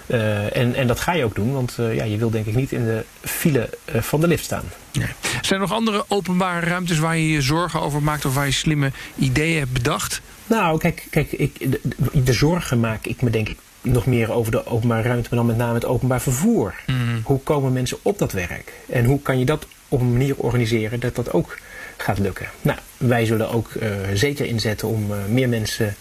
Eh, 0.07 0.55
en, 0.57 0.75
en 0.75 0.87
dat 0.87 0.99
ga 0.99 1.13
je 1.13 1.23
ook 1.23 1.35
doen, 1.35 1.53
want 1.53 1.75
eh, 1.77 1.95
ja, 1.95 2.03
je 2.03 2.17
wil 2.17 2.29
denk 2.29 2.45
ik 2.45 2.55
niet 2.55 2.71
in 2.71 2.83
de 2.83 3.03
file 3.21 3.69
eh, 3.85 4.01
van 4.01 4.21
de 4.21 4.27
lift 4.27 4.43
staan. 4.43 4.63
Nee. 4.93 5.07
Zijn 5.21 5.61
er 5.61 5.67
nog 5.67 5.71
andere 5.71 6.05
openbare 6.07 6.65
ruimtes 6.65 6.99
waar 6.99 7.17
je 7.17 7.29
je 7.29 7.41
zorgen 7.41 7.81
over 7.81 8.03
maakt 8.03 8.25
of 8.25 8.33
waar 8.33 8.45
je 8.45 8.51
slimme 8.51 8.91
ideeën 9.15 9.59
hebt 9.59 9.73
bedacht? 9.73 10.21
Nou, 10.47 10.77
kijk, 10.77 11.07
kijk 11.09 11.31
ik, 11.31 11.79
de, 12.25 12.33
zorgen 12.33 12.79
maak 12.79 13.05
ik 13.05 13.21
me 13.21 13.29
denk 13.29 13.49
ik 13.49 13.57
nog 13.81 14.05
meer 14.05 14.31
over 14.31 14.51
de 14.51 14.65
openbare 14.65 15.07
ruimte, 15.07 15.27
maar 15.29 15.39
dan 15.39 15.47
met 15.47 15.57
name 15.57 15.73
het 15.73 15.85
openbaar 15.85 16.21
vervoer. 16.21 16.75
Hoe 17.23 17.39
komen 17.39 17.73
mensen 17.73 17.97
op 18.01 18.19
dat 18.19 18.31
werk? 18.31 18.73
En 18.89 19.05
hoe 19.05 19.21
kan 19.21 19.39
je 19.39 19.45
dat 19.45 19.67
op 19.87 19.99
een 19.99 20.11
manier 20.11 20.35
organiseren 20.37 20.99
dat 20.99 21.15
dat 21.15 21.33
ook 21.33 21.57
gaat 21.97 22.19
lukken? 22.19 22.47
Nou, 22.61 22.79
wij 22.97 23.25
zullen 23.25 23.49
ook 23.49 23.71
zeker 24.13 24.45
inzetten 24.45 24.87
om 24.87 25.07
meer 25.29 25.49
mensen 25.49 25.95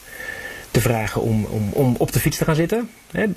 te 0.76 0.82
vragen 0.82 1.20
om, 1.20 1.44
om, 1.44 1.68
om 1.72 1.94
op 1.98 2.12
de 2.12 2.20
fiets 2.20 2.38
te 2.38 2.44
gaan 2.44 2.54
zitten. 2.54 2.90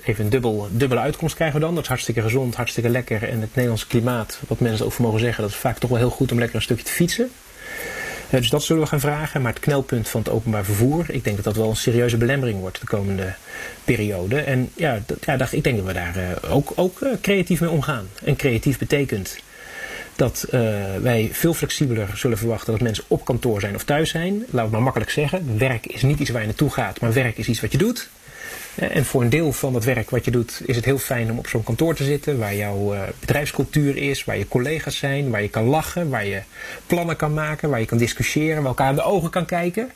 Even 0.04 0.24
een 0.24 0.30
dubbel, 0.30 0.68
dubbele 0.72 1.02
uitkomst 1.02 1.36
krijgen 1.36 1.60
we 1.60 1.66
dan. 1.66 1.74
Dat 1.74 1.84
is 1.84 1.90
hartstikke 1.90 2.22
gezond, 2.22 2.56
hartstikke 2.56 2.90
lekker. 2.90 3.24
En 3.24 3.42
het 3.42 3.50
Nederlandse 3.50 3.88
klimaat, 3.88 4.40
wat 4.48 4.60
mensen 4.60 4.92
voor 4.92 5.06
mogen 5.06 5.20
zeggen, 5.20 5.44
dat 5.44 5.52
is 5.52 5.58
vaak 5.58 5.78
toch 5.78 5.90
wel 5.90 6.00
heel 6.00 6.10
goed 6.10 6.32
om 6.32 6.38
lekker 6.40 6.56
een 6.56 6.62
stukje 6.62 6.84
te 6.84 6.92
fietsen. 6.92 7.30
Dus 8.30 8.50
dat 8.50 8.64
zullen 8.64 8.82
we 8.82 8.88
gaan 8.88 9.00
vragen. 9.00 9.42
Maar 9.42 9.52
het 9.52 9.62
knelpunt 9.62 10.10
van 10.10 10.22
het 10.22 10.30
openbaar 10.30 10.66
vervoer, 10.66 11.06
ik 11.08 11.24
denk 11.24 11.36
dat 11.36 11.46
dat 11.46 11.56
wel 11.56 11.70
een 11.70 11.76
serieuze 11.76 12.18
belemmering 12.18 12.60
wordt 12.60 12.80
de 12.80 12.86
komende 12.86 13.34
periode. 13.84 14.42
En 14.42 14.70
ja, 14.76 15.00
dat, 15.06 15.18
ja 15.26 15.48
ik 15.52 15.64
denk 15.64 15.78
dat 15.78 15.86
we 15.86 15.94
daar 15.94 16.16
eh, 16.16 16.56
ook, 16.56 16.72
ook 16.76 17.02
eh, 17.02 17.10
creatief 17.22 17.60
mee 17.60 17.70
omgaan. 17.70 18.08
En 18.24 18.36
creatief 18.36 18.78
betekent 18.78 19.38
dat 20.20 20.44
eh, 20.44 20.62
wij 21.02 21.30
veel 21.32 21.54
flexibeler 21.54 22.10
zullen 22.14 22.38
verwachten 22.38 22.72
dat 22.72 22.82
mensen 22.82 23.04
op 23.08 23.26
kantoor 23.26 23.60
zijn 23.60 23.76
of 23.76 23.84
thuis 23.84 24.10
zijn. 24.10 24.46
We 24.50 24.62
het 24.62 24.72
maar 24.72 24.82
makkelijk 24.82 25.12
zeggen. 25.12 25.58
Werk 25.58 25.86
is 25.86 26.02
niet 26.02 26.20
iets 26.20 26.30
waar 26.30 26.42
je 26.42 26.48
naartoe 26.48 26.70
gaat, 26.70 27.00
maar 27.00 27.14
werk 27.14 27.38
is 27.38 27.48
iets 27.48 27.62
wat 27.62 27.72
je 27.72 27.78
doet. 27.78 28.10
Eh, 28.76 28.96
En 28.96 29.06
voor 29.06 29.22
een 29.22 29.30
deel 29.30 29.52
van 29.52 29.74
dat 29.74 29.84
werk 29.84 30.10
wat 30.10 30.26
je 30.26 30.32
doet, 30.32 30.62
is 30.66 30.76
het 30.76 30.86
heel 30.86 30.98
fijn 30.98 31.32
om 31.32 31.38
op 31.38 31.48
zo'n 31.48 31.64
kantoor 31.64 31.96
te 31.96 32.04
zitten. 32.04 32.38
Waar 32.38 32.56
jouw 32.56 32.94
eh, 32.94 33.02
bedrijfscultuur 33.20 33.98
is, 33.98 34.26
waar 34.26 34.38
je 34.38 34.48
collega's 34.48 34.98
zijn, 34.98 35.30
waar 35.30 35.42
je 35.42 35.50
kan 35.50 35.66
lachen, 35.66 36.10
waar 36.10 36.26
je 36.26 36.42
plannen 36.88 37.16
kan 37.16 37.34
maken, 37.34 37.70
waar 37.70 37.80
je 37.80 37.86
kan 37.86 37.98
discussiëren, 37.98 38.58
waar 38.58 38.66
elkaar 38.66 38.90
in 38.90 38.96
de 38.96 39.02
ogen 39.04 39.30
kan 39.30 39.46
kijken. 39.46 39.92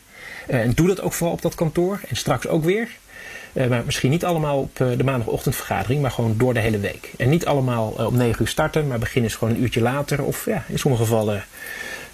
En 0.46 0.72
doe 0.74 0.86
dat 0.86 1.00
ook 1.00 1.12
vooral 1.12 1.34
op 1.34 1.42
dat 1.42 1.54
kantoor 1.54 2.00
en 2.08 2.16
straks 2.16 2.46
ook 2.46 2.64
weer. 2.64 2.88
Eh, 3.54 3.68
maar 3.68 3.82
misschien 3.84 4.10
niet 4.10 4.24
allemaal 4.24 4.58
op 4.58 4.80
eh, 4.80 4.86
de 4.96 5.04
maandagochtendvergadering, 5.04 6.02
maar 6.02 6.10
gewoon 6.10 6.34
door 6.36 6.54
de 6.54 6.60
hele 6.60 6.78
week. 6.78 7.10
En 7.16 7.28
niet 7.28 7.46
allemaal 7.46 7.94
eh, 7.98 8.06
om 8.06 8.16
9 8.16 8.42
uur 8.42 8.48
starten, 8.48 8.86
maar 8.86 8.98
begin 8.98 9.22
eens 9.22 9.34
gewoon 9.34 9.54
een 9.54 9.62
uurtje 9.62 9.80
later. 9.80 10.22
Of 10.22 10.46
ja, 10.46 10.64
in 10.68 10.78
sommige 10.78 11.02
gevallen 11.02 11.44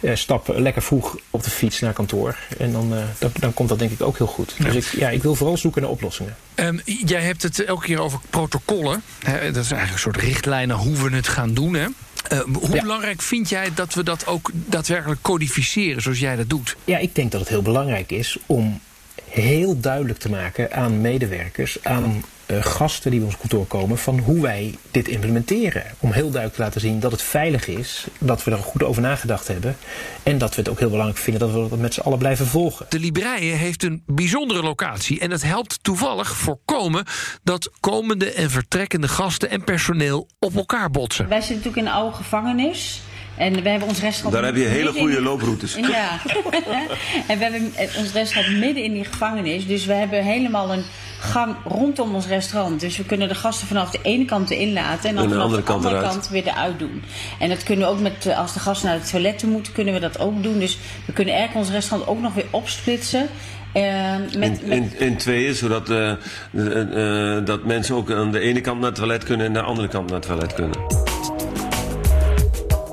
eh, 0.01 0.15
stap 0.15 0.49
lekker 0.57 0.83
vroeg 0.83 1.19
op 1.31 1.43
de 1.45 1.51
fiets 1.51 1.81
naar 1.81 1.93
kantoor. 1.93 2.37
En 2.59 2.73
dan, 2.73 2.93
dan, 3.19 3.31
dan 3.39 3.55
komt 3.55 3.69
dat 3.69 3.79
denk 3.79 3.91
ik 3.91 4.01
ook 4.03 4.19
heel 4.19 4.27
goed. 4.27 4.55
Dus 4.59 4.75
ik, 4.75 4.85
ja, 5.01 5.09
ik 5.11 5.23
wil 5.23 5.35
vooral 5.35 5.57
zoeken 5.57 5.83
naar 5.83 5.91
oplossingen. 5.91 6.37
Ehm, 6.55 6.79
jij 6.85 7.23
hebt 7.23 7.43
het 7.43 7.65
elke 7.65 7.87
keer 7.87 8.01
over 8.01 8.19
protocollen. 8.31 9.03
Hè, 9.25 9.53
dat 9.53 9.65
is 9.65 9.71
eigenlijk 9.71 9.93
een 9.93 9.99
soort 10.13 10.17
richtlijnen 10.17 10.77
hoe 10.77 10.97
we 10.97 11.17
het 11.17 11.29
gaan 11.29 11.55
doen. 11.55 11.75
Hè? 11.75 11.87
Eh, 12.29 12.41
hoe 12.41 12.75
Ja. 12.75 12.81
belangrijk 12.83 13.23
vind 13.23 13.49
jij 13.49 13.71
dat 13.75 13.95
we 13.95 14.03
dat 14.03 14.27
ook 14.27 14.51
daadwerkelijk 14.55 15.23
codificeren 15.23 16.03
zoals 16.03 16.19
jij 16.19 16.37
dat 16.37 16.49
doet? 16.51 16.77
Ja, 16.85 16.99
ik 16.99 17.15
denk 17.15 17.31
dat 17.31 17.41
het 17.41 17.49
heel 17.49 17.63
belangrijk 17.63 18.11
is 18.11 18.39
om 18.47 18.81
heel 19.31 19.81
duidelijk 19.81 20.19
te 20.19 20.31
maken 20.31 20.73
aan 20.73 21.01
medewerkers, 21.01 21.79
aan 21.83 22.25
eh, 22.47 22.63
gasten 22.63 23.11
die 23.11 23.21
bij 23.21 23.29
ons 23.29 23.39
kantoor 23.39 23.67
komen, 23.67 23.99
van 23.99 24.19
hoe 24.19 24.43
wij 24.43 24.75
dit 24.91 25.09
implementeren. 25.09 25.85
Om 25.99 26.13
heel 26.13 26.31
duidelijk 26.31 26.55
te 26.55 26.63
laten 26.63 26.81
zien 26.81 27.01
dat 27.01 27.13
het 27.13 27.23
veilig 27.23 27.67
is, 27.67 28.07
dat 28.19 28.45
we 28.45 28.51
er 28.51 28.59
goed 28.59 28.83
over 28.83 29.03
nagedacht 29.03 29.49
hebben 29.49 29.77
en 30.23 30.39
dat 30.39 30.55
we 30.55 30.61
het 30.61 30.71
ook 30.71 30.79
heel 30.79 30.91
belangrijk 30.91 31.21
vinden 31.21 31.41
dat 31.41 31.63
we 31.63 31.69
dat 31.69 31.79
met 31.79 31.95
z'n 31.95 32.01
allen 32.01 32.19
blijven 32.19 32.47
volgen. 32.47 32.87
De 32.89 32.99
Libreien 32.99 33.57
heeft 33.57 33.83
een 33.83 34.03
bijzondere 34.07 34.63
locatie 34.63 35.21
en 35.21 35.31
dat 35.31 35.43
helpt 35.43 35.79
toevallig 35.83 36.37
voorkomen 36.37 37.05
dat 37.43 37.71
komende 37.81 38.33
en 38.33 38.51
vertrekkende 38.51 39.09
gasten 39.09 39.51
en 39.51 39.65
personeel 39.65 40.29
op 40.39 40.57
elkaar 40.57 40.91
botsen. 40.91 41.29
Wij 41.29 41.41
zitten 41.41 41.57
natuurlijk 41.57 41.87
in 41.87 41.93
een 41.93 41.99
oude 41.99 42.17
gevangenis. 42.17 43.01
En 43.41 43.63
we 43.63 43.69
hebben 43.69 43.89
ons 43.89 44.01
restaurant... 44.01 44.35
Daar 44.35 44.45
heb 44.45 44.57
je 44.57 44.65
hele 44.69 44.89
in- 44.95 45.01
goede 45.01 45.23
looproutes. 45.23 45.75
Ja. 45.75 46.21
en 47.27 47.39
we 47.39 47.45
hebben 47.45 47.73
ons 47.99 48.13
restaurant 48.13 48.59
midden 48.59 48.85
in 48.85 48.93
die 48.93 49.05
gevangenis. 49.05 49.67
Dus 49.67 49.85
we 49.87 49.93
hebben 49.93 50.25
helemaal 50.25 50.73
een 50.73 50.83
gang 51.21 51.57
rondom 51.65 52.15
ons 52.15 52.27
restaurant. 52.27 52.81
Dus 52.81 52.97
we 52.97 53.05
kunnen 53.05 53.29
de 53.29 53.35
gasten 53.35 53.67
vanaf 53.67 53.91
de 53.91 53.99
ene 54.03 54.25
kant 54.25 54.51
erin 54.51 54.73
laten. 54.73 55.09
En 55.09 55.15
dan 55.15 55.25
En 55.25 55.31
de 55.31 55.35
vanaf 55.37 55.51
de 55.57 55.63
kant 55.63 55.77
andere 55.85 55.95
eruit. 55.97 56.13
kant 56.13 56.29
weer 56.29 56.47
eruit 56.47 56.79
doen. 56.79 57.03
En 57.39 57.49
dat 57.49 57.63
kunnen 57.63 57.87
we 57.87 57.93
ook 57.93 58.01
met... 58.01 58.27
eh, 58.27 58.39
Als 58.39 58.53
de 58.53 58.61
gasten 58.61 58.89
naar 58.89 58.99
het 58.99 59.11
toilet 59.11 59.39
toe 59.39 59.51
moeten, 59.51 59.73
kunnen 59.73 59.95
we 59.95 60.01
dat 60.01 60.19
ook 60.19 60.43
doen. 60.43 60.59
Dus 60.59 60.79
we 61.05 61.13
kunnen 61.13 61.35
eigenlijk 61.35 61.67
ons 61.67 61.75
restaurant 61.77 62.11
ook 62.11 62.21
nog 62.21 62.35
weer 62.35 62.47
opsplitsen. 62.51 63.29
eh, 63.73 63.83
met, 64.37 64.61
In, 64.61 64.69
met, 64.69 64.79
in, 64.79 64.93
in 64.99 65.17
tweeën, 65.17 65.55
zodat 65.55 65.91
eh, 65.91 66.11
eh, 66.11 67.37
eh, 67.37 67.45
dat 67.45 67.65
mensen 67.65 67.95
ook 67.95 68.11
aan 68.11 68.31
de 68.33 68.41
ene 68.41 68.61
kant 68.61 68.79
naar 68.79 68.89
het 68.89 68.99
toilet 68.99 69.25
kunnen 69.25 69.47
en 69.47 69.57
aan 69.57 69.63
de 69.63 69.69
andere 69.69 69.89
kant 69.89 70.07
naar 70.11 70.19
het 70.19 70.27
toilet 70.29 70.55
kunnen. 70.55 70.79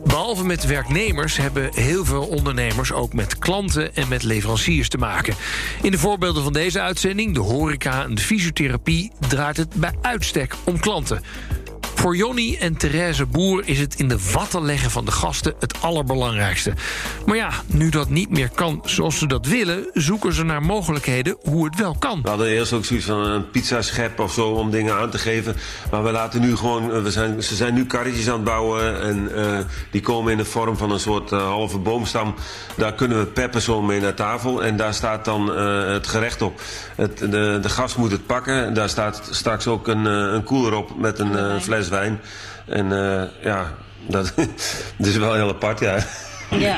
Behalve 0.08 0.46
met 0.46 0.66
werknemers 0.66 1.38
hebben 1.38 1.70
heel 1.74 2.06
veel 2.06 2.28
ondernemers 2.28 2.92
ook 2.92 3.14
met 3.14 3.40
klanten 3.40 3.96
en 3.96 4.08
met 4.08 4.24
leveranciers 4.24 4.90
te 4.90 4.98
maken. 4.98 5.36
In 5.82 5.92
de 5.92 5.98
voorbeelden 5.98 6.44
van 6.44 6.54
deze 6.54 6.82
uitzending, 6.82 7.34
de 7.34 7.40
horeca 7.40 8.04
en 8.04 8.16
de 8.16 8.22
fysiotherapie, 8.22 9.12
draait 9.28 9.58
het 9.58 9.74
bij 9.74 9.94
uitstek 10.02 10.56
om 10.64 10.80
klanten. 10.80 11.22
Voor 11.98 12.16
Jonny 12.16 12.58
en 12.60 12.78
Therese 12.78 13.26
Boer 13.26 13.62
is 13.66 13.80
het 13.80 13.96
in 13.96 14.08
de 14.08 14.18
watten 14.34 14.66
leggen 14.66 14.92
van 14.92 15.06
de 15.06 15.12
gasten 15.12 15.54
het 15.60 15.82
allerbelangrijkste. 15.82 16.74
Maar 17.26 17.36
ja, 17.36 17.50
nu 17.66 17.90
dat 17.90 18.10
niet 18.10 18.30
meer 18.30 18.50
kan 18.56 18.82
zoals 18.86 19.18
ze 19.18 19.28
dat 19.28 19.46
willen, 19.46 19.90
zoeken 19.94 20.34
ze 20.34 20.44
naar 20.44 20.62
mogelijkheden 20.62 21.38
hoe 21.42 21.66
het 21.66 21.76
wel 21.76 21.96
kan. 22.00 22.22
We 22.22 22.30
hadden 22.30 22.48
eerst 22.48 22.74
ook 22.74 22.86
zoiets 22.86 23.06
van 23.06 23.26
een 23.26 23.50
pizzaschep 23.50 24.20
of 24.20 24.34
zo 24.34 24.48
om 24.48 24.72
dingen 24.72 24.96
aan 24.96 25.10
te 25.10 25.18
geven. 25.18 25.56
Maar 25.92 26.04
we 26.04 26.12
laten 26.12 26.42
nu 26.42 26.56
gewoon, 26.56 26.92
eh, 26.92 27.02
we 27.02 27.12
zijn, 27.12 27.44
ze 27.44 27.56
zijn 27.56 27.74
nu 27.74 27.86
karretjes 27.86 28.28
aan 28.28 28.34
het 28.34 28.44
bouwen 28.44 29.02
en 29.02 29.30
uh, 29.36 29.60
die 29.92 30.02
komen 30.02 30.32
in 30.32 30.38
de 30.38 30.46
vorm 30.46 30.78
van 30.78 30.92
een 30.92 31.00
soort 31.00 31.32
uh, 31.32 31.48
halve 31.48 31.78
boomstam. 31.78 32.36
Daar 32.76 32.94
kunnen 32.94 33.20
we 33.20 33.26
per 33.26 33.50
persoon 33.50 33.86
mee 33.86 34.00
naar 34.00 34.14
tafel 34.14 34.64
en 34.64 34.78
daar 34.78 34.94
staat 34.94 35.26
dan 35.26 35.52
uh, 35.52 35.88
het 35.88 36.08
gerecht 36.08 36.42
op. 36.42 36.62
Het, 36.96 37.18
de, 37.18 37.60
de 37.62 37.70
gast 37.70 37.98
moet 37.98 38.12
het 38.12 38.26
pakken. 38.26 38.74
Daar 38.74 38.90
staat 38.90 39.28
straks 39.32 39.68
ook 39.68 39.88
een, 39.88 40.06
een 40.06 40.44
koeler 40.44 40.74
op 40.74 41.00
met 41.00 41.20
een 41.20 41.62
fles 41.62 41.87
wijn. 41.90 42.20
En 42.66 42.90
ja, 43.44 43.74
dat, 44.08 44.34
dat 44.98 45.08
is 45.08 45.18
wel 45.18 45.34
heel 45.34 45.50
apart, 45.50 45.80
ja. 45.80 45.98
Ja, 46.50 46.78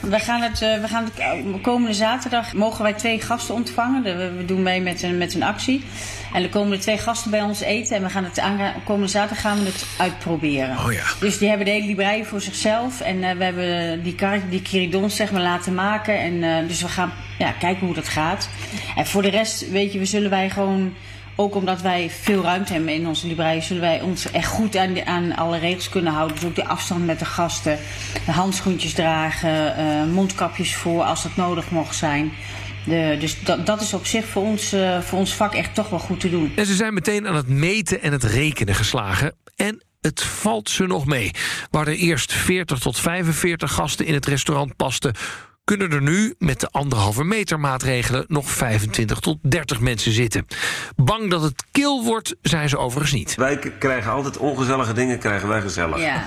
we, 0.00 0.18
gaan 0.18 0.42
het, 0.42 0.58
we 0.58 0.88
gaan 0.88 1.04
het 1.04 1.60
komende 1.62 1.94
zaterdag 1.94 2.52
mogen 2.52 2.82
wij 2.82 2.92
twee 2.92 3.20
gasten 3.20 3.54
ontvangen. 3.54 4.02
We 4.36 4.44
doen 4.44 4.62
mee 4.62 4.80
met 4.80 5.02
een, 5.02 5.18
met 5.18 5.34
een 5.34 5.42
actie. 5.42 5.84
En 6.32 6.42
er 6.42 6.48
komen 6.48 6.72
er 6.72 6.80
twee 6.80 6.98
gasten 6.98 7.30
bij 7.30 7.42
ons 7.42 7.60
eten. 7.60 7.96
En 7.96 8.02
we 8.02 8.10
gaan 8.10 8.24
het 8.24 8.42
komende 8.84 9.08
zaterdag 9.08 9.40
gaan 9.40 9.58
we 9.58 9.64
het 9.64 9.86
uitproberen. 9.98 10.78
Oh 10.78 10.92
ja. 10.92 11.04
Dus 11.20 11.38
die 11.38 11.48
hebben 11.48 11.66
de 11.66 11.72
hele 11.72 11.86
librei 11.86 12.24
voor 12.24 12.40
zichzelf. 12.40 13.00
En 13.00 13.16
uh, 13.16 13.30
we 13.30 13.44
hebben 13.44 14.02
die, 14.02 14.16
die 14.48 14.62
kiridons 14.62 15.16
zeg 15.16 15.30
maar 15.32 15.42
laten 15.42 15.74
maken. 15.74 16.18
En 16.18 16.34
uh, 16.34 16.68
dus 16.68 16.82
we 16.82 16.88
gaan 16.88 17.12
ja, 17.38 17.52
kijken 17.52 17.86
hoe 17.86 17.94
dat 17.94 18.08
gaat. 18.08 18.48
En 18.96 19.06
voor 19.06 19.22
de 19.22 19.30
rest, 19.30 19.70
weet 19.70 19.92
je, 19.92 19.98
we 19.98 20.04
zullen 20.04 20.30
wij 20.30 20.50
gewoon 20.50 20.94
ook 21.40 21.54
omdat 21.54 21.80
wij 21.80 22.10
veel 22.10 22.42
ruimte 22.42 22.72
hebben 22.72 22.94
in 22.94 23.06
onze 23.06 23.26
librei, 23.26 23.62
zullen 23.62 23.82
wij 23.82 24.00
ons 24.00 24.30
echt 24.30 24.48
goed 24.48 24.76
aan, 24.76 25.06
aan 25.06 25.36
alle 25.36 25.58
regels 25.58 25.88
kunnen 25.88 26.12
houden. 26.12 26.36
Dus 26.36 26.44
ook 26.44 26.54
de 26.54 26.66
afstand 26.66 27.06
met 27.06 27.18
de 27.18 27.24
gasten, 27.24 27.78
de 28.26 28.32
handschoentjes 28.32 28.92
dragen, 28.92 29.78
uh, 29.78 30.12
mondkapjes 30.12 30.74
voor 30.74 31.02
als 31.02 31.22
dat 31.22 31.36
nodig 31.36 31.70
mocht 31.70 31.96
zijn. 31.96 32.32
De, 32.84 33.16
dus 33.20 33.44
dat, 33.44 33.66
dat 33.66 33.80
is 33.80 33.94
op 33.94 34.06
zich 34.06 34.26
voor 34.26 34.42
ons, 34.42 34.74
uh, 34.74 35.00
voor 35.00 35.18
ons 35.18 35.34
vak 35.34 35.54
echt 35.54 35.74
toch 35.74 35.88
wel 35.88 35.98
goed 35.98 36.20
te 36.20 36.30
doen. 36.30 36.52
En 36.56 36.66
ze 36.66 36.74
zijn 36.74 36.94
meteen 36.94 37.28
aan 37.28 37.36
het 37.36 37.48
meten 37.48 38.02
en 38.02 38.12
het 38.12 38.24
rekenen 38.24 38.74
geslagen. 38.74 39.34
En 39.56 39.82
het 40.00 40.22
valt 40.22 40.70
ze 40.70 40.86
nog 40.86 41.06
mee. 41.06 41.30
Waar 41.70 41.86
er 41.86 41.94
eerst 41.94 42.32
40 42.32 42.78
tot 42.78 42.98
45 42.98 43.72
gasten 43.72 44.06
in 44.06 44.14
het 44.14 44.26
restaurant 44.26 44.76
pasten 44.76 45.14
kunnen 45.76 45.92
er 45.92 46.02
nu 46.02 46.34
met 46.38 46.60
de 46.60 46.68
anderhalve 46.70 47.24
meter 47.24 47.60
maatregelen 47.60 48.24
nog 48.28 48.50
25 48.50 49.20
tot 49.20 49.38
30 49.42 49.80
mensen 49.80 50.12
zitten. 50.12 50.46
Bang 50.96 51.30
dat 51.30 51.42
het 51.42 51.64
kil 51.70 52.04
wordt, 52.04 52.36
zijn 52.42 52.68
ze 52.68 52.78
overigens 52.78 53.12
niet. 53.12 53.34
Wij 53.34 53.58
krijgen 53.78 54.12
altijd 54.12 54.36
ongezellige 54.36 54.92
dingen, 54.92 55.18
krijgen 55.18 55.48
wij 55.48 55.60
gezellig. 55.60 55.98
Ja. 56.00 56.24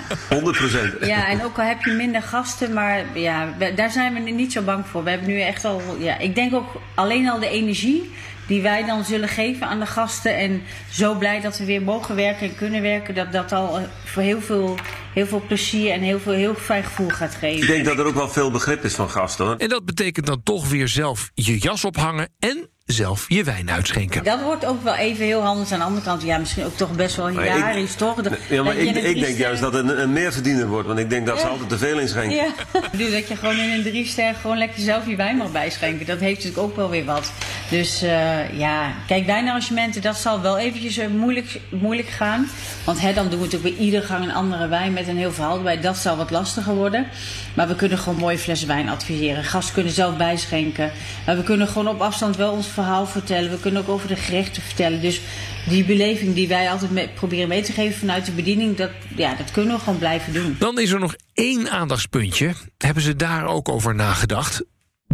100%. 0.99 1.05
Ja, 1.05 1.27
en 1.27 1.43
ook 1.43 1.57
al 1.57 1.65
heb 1.65 1.83
je 1.83 1.91
minder 1.91 2.21
gasten, 2.21 2.73
maar 2.73 3.19
ja, 3.19 3.53
daar 3.75 3.91
zijn 3.91 4.13
we 4.13 4.19
niet 4.19 4.51
zo 4.51 4.61
bang 4.61 4.87
voor. 4.87 5.03
We 5.03 5.09
hebben 5.09 5.27
nu 5.27 5.39
echt 5.39 5.65
al, 5.65 5.81
ja, 5.99 6.17
ik 6.17 6.35
denk 6.35 6.53
ook 6.53 6.81
alleen 6.95 7.29
al 7.29 7.39
de 7.39 7.49
energie 7.49 8.11
die 8.47 8.61
wij 8.61 8.85
dan 8.85 9.03
zullen 9.03 9.29
geven 9.29 9.67
aan 9.67 9.79
de 9.79 9.85
gasten. 9.85 10.37
En 10.37 10.61
zo 10.91 11.15
blij 11.15 11.41
dat 11.41 11.57
we 11.57 11.65
weer 11.65 11.81
mogen 11.81 12.15
werken 12.15 12.49
en 12.49 12.55
kunnen 12.55 12.81
werken. 12.81 13.15
Dat 13.15 13.31
dat 13.31 13.51
al 13.51 13.79
voor 14.05 14.21
heel 14.23 14.41
veel, 14.41 14.77
heel 15.13 15.25
veel 15.25 15.43
plezier 15.47 15.91
en 15.91 16.01
heel 16.01 16.19
veel 16.19 16.33
heel 16.33 16.55
fijn 16.55 16.83
gevoel 16.83 17.09
gaat 17.09 17.35
geven. 17.35 17.61
Ik 17.61 17.67
denk 17.67 17.85
dat 17.85 17.97
er 17.99 18.05
ook 18.05 18.15
wel 18.15 18.29
veel 18.29 18.51
begrip 18.51 18.83
is 18.83 18.95
van 18.95 19.09
gasten. 19.09 19.45
Hoor. 19.45 19.55
En 19.55 19.69
dat 19.69 19.85
betekent 19.85 20.25
dan 20.25 20.43
toch 20.43 20.69
weer 20.69 20.87
zelf 20.87 21.29
je 21.33 21.57
jas 21.57 21.85
ophangen 21.85 22.29
en 22.39 22.69
zelf 22.85 23.25
je 23.27 23.43
wijn 23.43 23.71
uitschenken. 23.71 24.23
Dat 24.23 24.41
wordt 24.41 24.65
ook 24.65 24.83
wel 24.83 24.95
even 24.95 25.25
heel 25.25 25.41
anders. 25.41 25.71
Aan 25.71 25.79
de 25.79 25.85
andere 25.85 26.05
kant, 26.05 26.21
ja, 26.21 26.37
misschien 26.37 26.65
ook 26.65 26.77
toch 26.77 26.91
best 26.91 27.15
wel 27.15 27.27
hilarisch, 27.27 27.95
toch? 27.95 28.21
De, 28.21 28.37
ja, 28.49 28.63
maar 28.63 28.75
ik, 28.75 28.95
ik 28.95 29.19
denk 29.19 29.37
juist 29.37 29.61
dat 29.61 29.73
het 29.73 29.89
een, 29.89 30.01
een 30.01 30.13
meerverdiener 30.13 30.67
wordt. 30.67 30.87
Want 30.87 30.99
ik 30.99 31.09
denk 31.09 31.25
dat 31.25 31.35
ja. 31.35 31.41
ze 31.41 31.47
altijd 31.47 31.69
te 31.69 31.77
veel 31.77 31.99
inschenken. 31.99 32.35
Ja. 32.35 32.53
dus 32.97 33.11
dat 33.11 33.27
je 33.27 33.35
gewoon 33.35 33.57
in 33.57 33.71
een 33.71 33.83
drie 33.83 34.05
ster 34.05 34.35
gewoon 34.35 34.57
lekker 34.57 34.81
zelf 34.81 35.07
je 35.07 35.15
wijn 35.15 35.37
mag 35.37 35.51
bijschenken. 35.51 36.05
Dat 36.05 36.19
heeft 36.19 36.35
natuurlijk 36.35 36.63
ook 36.63 36.75
wel 36.75 36.89
weer 36.89 37.05
wat. 37.05 37.31
Dus 37.69 38.03
uh, 38.03 38.59
ja, 38.59 38.93
kijk, 39.07 39.25
wijnarrangementen, 39.25 40.01
dat 40.01 40.17
zal 40.17 40.41
wel 40.41 40.57
eventjes 40.57 40.97
uh, 40.97 41.07
moeilijk, 41.07 41.59
moeilijk 41.69 42.07
gaan. 42.09 42.47
Want 42.85 43.01
hè, 43.01 43.13
dan 43.13 43.29
doen 43.29 43.39
we 43.39 43.45
natuurlijk 43.45 43.75
bij 43.75 43.85
iedere 43.85 44.05
gang 44.05 44.23
een 44.23 44.33
andere 44.33 44.67
wijn 44.67 44.93
met 44.93 45.07
een 45.07 45.17
heel 45.17 45.31
verhaal 45.31 45.57
erbij. 45.57 45.79
Dat 45.79 45.97
zal 45.97 46.17
wat 46.17 46.31
lastiger 46.31 46.75
worden. 46.75 47.07
Maar 47.53 47.67
we 47.67 47.75
kunnen 47.75 47.97
gewoon 47.97 48.19
mooie 48.19 48.37
flessen 48.37 48.67
wijn 48.67 48.89
adviseren. 48.89 49.43
Gasten 49.43 49.73
kunnen 49.73 49.93
zelf 49.93 50.17
bijschenken. 50.17 50.91
Maar 51.25 51.35
we 51.35 51.43
kunnen 51.43 51.67
gewoon 51.67 51.87
op 51.87 52.01
afstand 52.01 52.35
wel 52.35 52.51
ons 52.51 52.67
verhaal 52.73 53.05
vertellen. 53.05 53.51
We 53.51 53.59
kunnen 53.59 53.81
ook 53.81 53.89
over 53.89 54.07
de 54.07 54.15
gerechten 54.15 54.61
vertellen. 54.61 55.01
Dus 55.01 55.21
die 55.69 55.85
beleving 55.85 56.35
die 56.35 56.47
wij 56.47 56.69
altijd 56.69 56.91
mee, 56.91 57.09
proberen 57.09 57.47
mee 57.47 57.61
te 57.61 57.71
geven 57.71 57.99
vanuit 57.99 58.25
de 58.25 58.31
bediening, 58.31 58.77
dat, 58.77 58.91
ja, 59.15 59.35
dat 59.35 59.51
kunnen 59.51 59.75
we 59.75 59.79
gewoon 59.79 59.99
blijven 59.99 60.33
doen. 60.33 60.55
Dan 60.59 60.79
is 60.79 60.91
er 60.91 60.99
nog 60.99 61.15
één 61.33 61.69
aandachtspuntje. 61.71 62.53
Hebben 62.77 63.03
ze 63.03 63.15
daar 63.15 63.45
ook 63.45 63.69
over 63.69 63.95
nagedacht? 63.95 64.63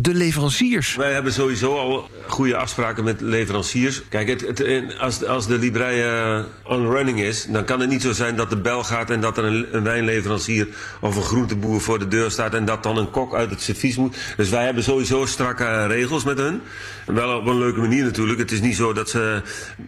De 0.01 0.13
leveranciers. 0.13 0.95
Wij 0.95 1.13
hebben 1.13 1.33
sowieso 1.33 1.77
al 1.77 2.09
goede 2.27 2.55
afspraken 2.55 3.03
met 3.03 3.21
leveranciers. 3.21 4.01
Kijk, 4.09 4.27
het, 4.27 4.41
het, 4.41 4.99
als, 4.99 5.25
als 5.25 5.47
de 5.47 5.57
librei 5.57 6.03
uh, 6.03 6.45
on 6.63 6.91
running 6.91 7.19
is, 7.19 7.45
dan 7.49 7.65
kan 7.65 7.79
het 7.79 7.89
niet 7.89 8.01
zo 8.01 8.11
zijn 8.11 8.35
dat 8.35 8.49
de 8.49 8.57
bel 8.57 8.83
gaat 8.83 9.09
en 9.09 9.21
dat 9.21 9.37
er 9.37 9.43
een, 9.43 9.67
een, 9.71 9.83
wijnleverancier 9.83 10.67
of 11.01 11.15
een 11.15 11.21
groenteboer 11.21 11.81
voor 11.81 11.99
de 11.99 12.07
deur 12.07 12.31
staat 12.31 12.53
en 12.53 12.65
dat 12.65 12.83
dan 12.83 12.97
een 12.97 13.11
kok 13.11 13.35
uit 13.35 13.49
het 13.49 13.61
servies 13.61 13.95
moet. 13.95 14.17
Dus 14.37 14.49
wij 14.49 14.65
hebben 14.65 14.83
sowieso 14.83 15.25
strakke 15.25 15.85
regels 15.85 16.23
met 16.23 16.37
hun. 16.37 16.61
Wel 17.05 17.37
op 17.37 17.45
een 17.45 17.57
leuke 17.57 17.79
manier 17.79 18.03
natuurlijk. 18.03 18.39
Het 18.39 18.51
is 18.51 18.61
niet 18.61 18.75
zo 18.75 18.93
dat 18.93 19.09
ze 19.09 19.41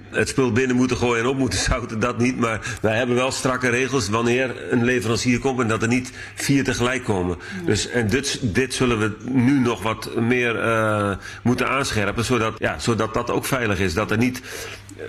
het 0.10 0.30
spul 0.30 0.52
binnen 0.52 0.76
moeten 0.76 0.98
gooien 0.98 1.24
en 1.24 1.30
op 1.30 1.38
moeten 1.38 1.60
zouten, 1.70 2.00
dat 2.00 2.18
niet. 2.18 2.38
Maar 2.38 2.78
wij 2.82 2.98
hebben 2.98 3.16
wel 3.16 3.32
strakke 3.32 3.70
regels 3.70 4.10
wanneer 4.10 4.72
een 4.72 4.84
leverancier 4.84 5.40
komt 5.40 5.60
en 5.60 5.68
dat 5.68 5.82
er 5.82 5.88
niet 5.88 6.12
vier 6.36 6.64
tegelijk 6.64 7.04
komen. 7.04 7.38
Dus, 7.66 7.90
en 7.90 8.08
dit, 8.08 8.40
dit 8.42 8.74
zullen 8.74 9.00
we 9.00 9.12
nu 9.30 9.60
nog 9.60 9.82
wat 9.82 10.01
meer 10.16 10.56
uh, 10.56 11.12
moeten 11.44 11.70
aanscherpen, 11.70 12.26
zodat, 12.26 12.54
ja, 12.58 12.80
zodat 12.80 13.14
dat 13.14 13.30
ook 13.30 13.46
veilig 13.46 13.80
is. 13.80 13.94
Dat 13.94 14.12
er 14.12 14.18
niet 14.18 14.42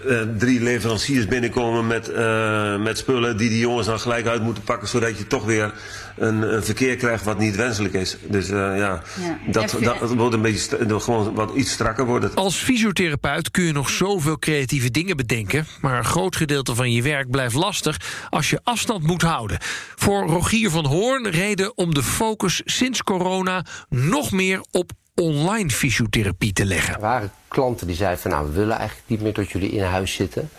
uh, 0.07 0.21
drie 0.39 0.61
leveranciers 0.61 1.27
binnenkomen 1.27 1.87
met, 1.87 2.11
uh, 2.11 2.83
met 2.83 2.99
spullen 2.99 3.37
die 3.37 3.49
die 3.49 3.59
jongens 3.59 3.87
dan 3.87 4.01
gelijk 4.01 4.27
uit 4.27 4.43
moeten 4.43 4.63
pakken, 4.63 4.89
zodat 4.89 5.19
je 5.19 5.27
toch 5.27 5.45
weer 5.45 5.73
een, 6.17 6.55
een 6.55 6.65
verkeer 6.65 6.97
krijgt 6.97 7.25
wat 7.25 7.39
niet 7.39 7.57
wenselijk 7.57 7.95
is. 7.95 8.17
Dus 8.27 8.49
ja, 8.49 8.75
ja, 8.75 9.03
dat, 9.47 9.77
dat, 9.81 9.99
dat 10.01 10.15
wordt 10.15 10.35
een 10.35 10.43
beetje 10.43 11.01
gewoon 11.01 11.35
wat 11.35 11.55
iets 11.55 11.71
strakker 11.71 12.07
worden. 12.07 12.35
Als 12.35 12.57
fysiotherapeut 12.57 13.51
kun 13.51 13.65
je 13.65 13.73
nog 13.73 13.91
zoveel 13.91 14.39
creatieve 14.39 14.91
dingen 14.91 15.17
bedenken, 15.17 15.67
maar 15.81 15.99
een 15.99 16.05
groot 16.05 16.37
gedeelte 16.37 16.75
van 16.75 16.93
je 16.93 17.03
werk 17.03 17.31
blijft 17.31 17.55
lastig 17.55 17.97
als 18.31 18.51
je 18.51 18.61
afstand 18.63 19.03
moet 19.03 19.23
houden. 19.23 19.59
Voor 19.97 20.27
Rogier 20.27 20.71
van 20.71 20.87
Hoorn 20.87 21.31
reden 21.31 21.77
om 21.77 21.95
de 21.95 22.03
focus 22.03 22.63
sinds 22.65 23.03
corona 23.03 23.65
nog 23.89 24.33
meer 24.33 24.65
op 24.71 24.82
online 25.15 25.71
fysiotherapie 25.71 26.53
te 26.53 26.65
leggen. 26.65 26.95
Er 26.95 27.01
waren 27.01 27.33
klanten 27.49 27.87
die 27.87 27.97
zeiden 27.97 28.21
van 28.21 28.31
nou 28.31 28.47
we 28.47 28.53
willen 28.53 28.77
eigenlijk 28.77 29.09
niet 29.09 29.21
meer 29.21 29.33
dat 29.33 29.51
jullie 29.51 29.71
in 29.71 29.83
huis 29.83 30.15
zitten. 30.15 30.51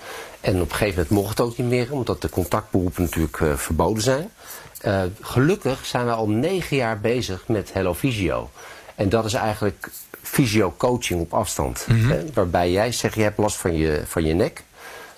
En 0.42 0.62
op 0.62 0.70
een 0.70 0.76
gegeven 0.76 0.94
moment 0.94 1.10
mocht 1.10 1.30
het 1.30 1.39
ook 1.39 1.58
niet 1.58 1.68
meer, 1.68 1.92
omdat 1.92 2.22
de 2.22 2.30
contactberoepen 2.30 3.04
natuurlijk 3.04 3.39
uh, 3.39 3.56
verboden 3.56 4.04
zijn. 4.04 4.30
Uh, 4.86 5.02
gelukkig 5.22 5.86
zijn 5.86 6.06
we 6.06 6.12
al 6.12 6.30
negen 6.30 6.78
jaar 6.78 7.00
bezig 7.00 7.48
met 7.48 7.74
Hello 7.74 7.94
Visio. 7.94 8.50
En 8.96 9.10
dat 9.10 9.26
is 9.26 9.34
eigenlijk 9.34 9.89
fysio-coaching 10.22 11.22
op 11.22 11.34
afstand. 11.34 11.86
Mm 11.88 12.00
-hmm. 12.00 12.10
hè, 12.10 12.24
waarbij 12.34 12.72
jij 12.72 12.92
zegt, 12.92 13.16
je 13.16 13.22
hebt 13.22 13.38
last 13.38 13.58
van 13.58 13.76
je, 13.76 14.02
van 14.06 14.24
je 14.24 14.34
nek. 14.34 14.63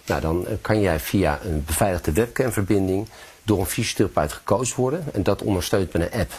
Nou, 0.05 0.21
dan 0.21 0.47
kan 0.61 0.81
jij 0.81 0.99
via 0.99 1.39
een 1.43 1.63
beveiligde 1.65 2.11
webcamverbinding 2.11 3.07
door 3.43 3.59
een 3.59 3.65
fysiotherapeut 3.65 4.33
gecoacht 4.33 4.75
worden. 4.75 5.03
En 5.13 5.23
dat 5.23 5.41
ondersteunt 5.41 5.93
met 5.93 6.01
een 6.01 6.19
app. 6.19 6.31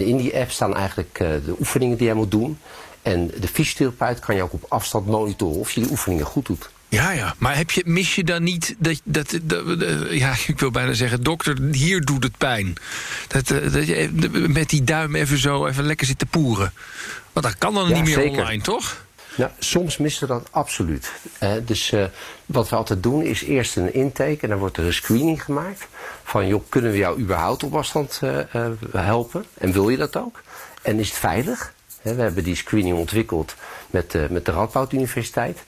En 0.00 0.06
in 0.06 0.16
die 0.16 0.36
app 0.36 0.50
staan 0.50 0.76
eigenlijk 0.76 1.18
uh, 1.22 1.28
de 1.28 1.56
oefeningen 1.60 1.96
die 1.96 2.06
jij 2.06 2.14
moet 2.14 2.30
doen. 2.30 2.58
En 3.02 3.30
de 3.40 3.48
fysiotherapeut 3.48 4.18
kan 4.18 4.36
je 4.36 4.42
ook 4.42 4.52
op 4.52 4.64
afstand 4.68 5.06
monitoren 5.06 5.58
of 5.60 5.72
je 5.72 5.80
die 5.80 5.90
oefeningen 5.90 6.24
goed 6.24 6.46
doet. 6.46 6.70
Ja, 6.88 7.10
ja. 7.10 7.34
Maar 7.38 7.56
heb 7.56 7.70
je, 7.70 7.82
mis 7.86 8.14
je 8.14 8.24
dan 8.24 8.42
niet 8.42 8.74
dat, 8.78 9.00
dat, 9.04 9.38
dat, 9.42 9.62
ja, 10.10 10.34
ik 10.46 10.58
wil 10.58 10.70
bijna 10.70 10.92
zeggen, 10.92 11.22
dokter, 11.22 11.58
hier 11.72 12.00
doet 12.00 12.22
het 12.22 12.38
pijn. 12.38 12.74
Dat, 13.28 13.46
dat 13.48 13.86
je 13.86 14.10
met 14.48 14.70
die 14.70 14.84
duim 14.84 15.14
even 15.14 15.38
zo 15.38 15.66
even 15.66 15.84
lekker 15.84 16.06
zit 16.06 16.18
te 16.18 16.26
poeren. 16.26 16.72
Want 17.32 17.46
dat 17.46 17.58
kan 17.58 17.74
dan 17.74 17.88
ja, 17.88 17.94
niet 17.94 18.04
meer 18.04 18.14
zeker. 18.14 18.40
online, 18.40 18.62
toch? 18.62 19.03
Ja, 19.36 19.52
soms 19.58 19.96
missen 19.96 20.28
we 20.28 20.34
dat 20.34 20.48
absoluut. 20.50 21.12
Dus 21.64 21.92
uh, 21.92 22.04
wat 22.46 22.68
we 22.68 22.76
altijd 22.76 23.02
doen 23.02 23.22
is 23.22 23.42
eerst 23.42 23.76
een 23.76 23.94
intake 23.94 24.38
en 24.40 24.48
dan 24.48 24.58
wordt 24.58 24.76
er 24.76 24.84
een 24.84 24.92
screening 24.92 25.44
gemaakt. 25.44 25.86
Van 26.24 26.46
joh, 26.46 26.62
kunnen 26.68 26.90
we 26.90 26.96
jou 26.96 27.20
überhaupt 27.20 27.62
op 27.62 27.74
afstand 27.74 28.20
uh, 28.24 28.38
helpen? 28.92 29.44
En 29.58 29.72
wil 29.72 29.88
je 29.88 29.96
dat 29.96 30.16
ook? 30.16 30.42
En 30.82 30.98
is 30.98 31.08
het 31.08 31.18
veilig? 31.18 31.72
We 32.02 32.10
hebben 32.10 32.44
die 32.44 32.56
screening 32.56 32.98
ontwikkeld 32.98 33.54
met, 33.90 34.30
met 34.30 34.44
de 34.44 34.52
Radboud 34.52 34.92
Universiteit. 34.92 35.58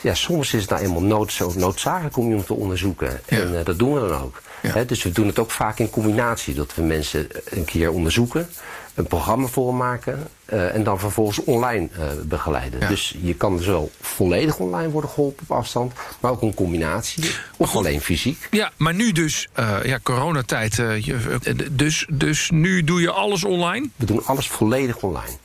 Ja, 0.00 0.14
soms 0.14 0.54
is 0.54 0.60
het 0.60 0.70
nou 0.70 0.82
eenmaal 0.82 1.02
nood, 1.02 1.38
noodzakelijk 1.54 2.16
om 2.16 2.28
iemand 2.28 2.46
te 2.46 2.54
onderzoeken. 2.54 3.20
Ja. 3.28 3.38
En 3.38 3.64
dat 3.64 3.78
doen 3.78 3.94
we 3.94 4.08
dan 4.08 4.22
ook. 4.22 4.42
Ja. 4.62 4.84
Dus 4.84 5.02
we 5.02 5.10
doen 5.10 5.26
het 5.26 5.38
ook 5.38 5.50
vaak 5.50 5.78
in 5.78 5.90
combinatie. 5.90 6.54
Dat 6.54 6.74
we 6.74 6.82
mensen 6.82 7.28
een 7.44 7.64
keer 7.64 7.90
onderzoeken. 7.90 8.48
Een 8.94 9.06
programma 9.06 9.46
voor 9.46 9.74
maken 9.74 10.28
uh, 10.52 10.74
en 10.74 10.84
dan 10.84 10.98
vervolgens 10.98 11.44
online 11.44 11.88
uh, 11.98 12.04
begeleiden. 12.24 12.80
Ja. 12.80 12.88
Dus 12.88 13.16
je 13.20 13.34
kan 13.34 13.58
zowel 13.58 13.90
volledig 14.00 14.58
online 14.58 14.90
worden 14.90 15.10
geholpen 15.10 15.46
op 15.48 15.56
afstand, 15.56 15.92
maar 16.20 16.30
ook 16.30 16.42
een 16.42 16.54
combinatie 16.54 17.30
of 17.56 17.76
alleen 17.76 18.00
fysiek. 18.00 18.48
Ja, 18.50 18.70
maar 18.76 18.94
nu 18.94 19.12
dus, 19.12 19.48
uh, 19.58 19.84
ja, 19.84 19.98
coronatijd, 20.02 20.82
dus, 21.70 22.06
dus 22.10 22.50
nu 22.50 22.84
doe 22.84 23.00
je 23.00 23.10
alles 23.10 23.44
online? 23.44 23.88
We 23.96 24.06
doen 24.06 24.24
alles 24.24 24.48
volledig 24.48 25.02
online. 25.02 25.36